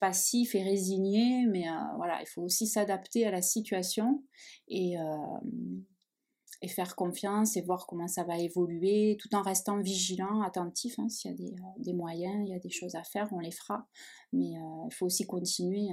passif 0.03 0.57
et 0.57 0.65
résigné, 0.65 1.47
mais 1.47 1.69
euh, 1.69 1.75
voilà, 1.95 2.21
il 2.21 2.27
faut 2.27 2.43
aussi 2.43 2.67
s'adapter 2.67 3.25
à 3.25 3.31
la 3.31 3.41
situation 3.41 4.25
et, 4.67 4.99
euh, 4.99 5.39
et, 6.61 6.67
faire 6.67 6.97
confiance 6.97 7.57
et 7.57 7.63
voir 7.63 7.87
comment 7.87 8.09
ça 8.09 8.25
va 8.25 8.37
évoluer, 8.37 9.17
tout 9.21 9.33
en 9.37 9.43
restant 9.43 9.81
vigilant, 9.81 10.43
attentif. 10.43 10.99
Hein, 10.99 11.09
S'il 11.09 11.31
y 11.31 11.35
a 11.35 11.37
des, 11.37 11.53
euh, 11.53 11.67
des, 11.79 11.93
moyens, 11.93 12.35
il 12.45 12.51
y 12.51 12.55
a 12.57 12.59
des 12.59 12.69
choses 12.69 12.97
à 12.97 13.05
faire, 13.05 13.29
on 13.31 13.39
les 13.39 13.53
fera. 13.53 13.87
Mais 14.33 14.55
il 14.55 14.93
faut 14.93 15.07
aussi 15.07 15.25
continuer 15.25 15.91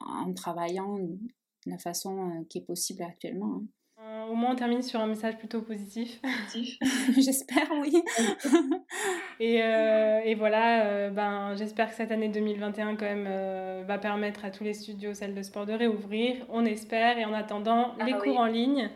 en 0.00 0.32
travaillant 0.32 0.96
de 0.96 1.18
la 1.66 1.76
façon 1.76 2.46
qui 2.48 2.58
est 2.58 2.64
possible 2.64 3.02
actuellement. 3.02 3.56
Hein. 3.56 3.66
Euh, 4.02 4.26
au 4.26 4.34
moins, 4.34 4.52
on 4.52 4.56
termine 4.56 4.82
sur 4.82 5.00
un 5.00 5.06
message 5.06 5.36
plutôt 5.36 5.60
positif. 5.60 6.20
j'espère, 7.18 7.70
oui. 7.80 8.02
et, 9.40 9.62
euh, 9.62 10.20
et, 10.24 10.34
voilà, 10.34 10.84
euh, 10.84 11.10
ben, 11.10 11.54
j'espère 11.54 11.90
que 11.90 11.94
cette 11.94 12.10
année 12.10 12.28
2021 12.28 12.96
quand 12.96 13.04
même 13.04 13.84
va 13.84 13.98
permettre 13.98 14.44
à 14.44 14.50
tous 14.50 14.64
les 14.64 14.74
studios, 14.74 15.12
salles 15.12 15.34
de 15.34 15.42
sport 15.42 15.66
de 15.66 15.74
réouvrir. 15.74 16.36
On 16.48 16.64
espère. 16.64 17.18
Et 17.18 17.24
en 17.24 17.34
attendant, 17.34 17.94
ah 17.98 18.04
les 18.04 18.12
cours 18.12 18.38
en 18.38 18.46
ligne 18.46 18.90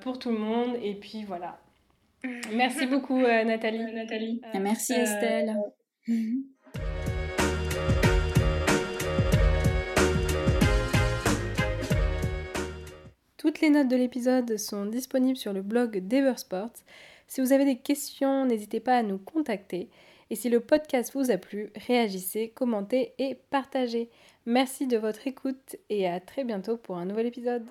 pour 0.00 0.18
tout 0.18 0.30
le 0.30 0.38
monde. 0.38 0.76
Et 0.82 0.94
puis 0.94 1.24
voilà. 1.24 1.58
Merci 2.54 2.86
beaucoup, 2.86 3.18
Nathalie. 3.18 3.92
Nathalie. 3.92 4.40
Merci, 4.54 4.94
Estelle. 4.94 5.54
Toutes 13.46 13.60
les 13.60 13.70
notes 13.70 13.86
de 13.86 13.94
l'épisode 13.94 14.56
sont 14.56 14.86
disponibles 14.86 15.36
sur 15.36 15.52
le 15.52 15.62
blog 15.62 15.98
d'Eversport. 15.98 16.72
Si 17.28 17.40
vous 17.40 17.52
avez 17.52 17.64
des 17.64 17.76
questions, 17.76 18.44
n'hésitez 18.44 18.80
pas 18.80 18.98
à 18.98 19.04
nous 19.04 19.18
contacter. 19.18 19.88
Et 20.30 20.34
si 20.34 20.48
le 20.48 20.58
podcast 20.58 21.12
vous 21.14 21.30
a 21.30 21.36
plu, 21.36 21.70
réagissez, 21.86 22.48
commentez 22.48 23.12
et 23.20 23.36
partagez. 23.50 24.10
Merci 24.46 24.88
de 24.88 24.96
votre 24.96 25.28
écoute 25.28 25.76
et 25.90 26.08
à 26.08 26.18
très 26.18 26.42
bientôt 26.42 26.76
pour 26.76 26.96
un 26.96 27.04
nouvel 27.04 27.26
épisode. 27.26 27.64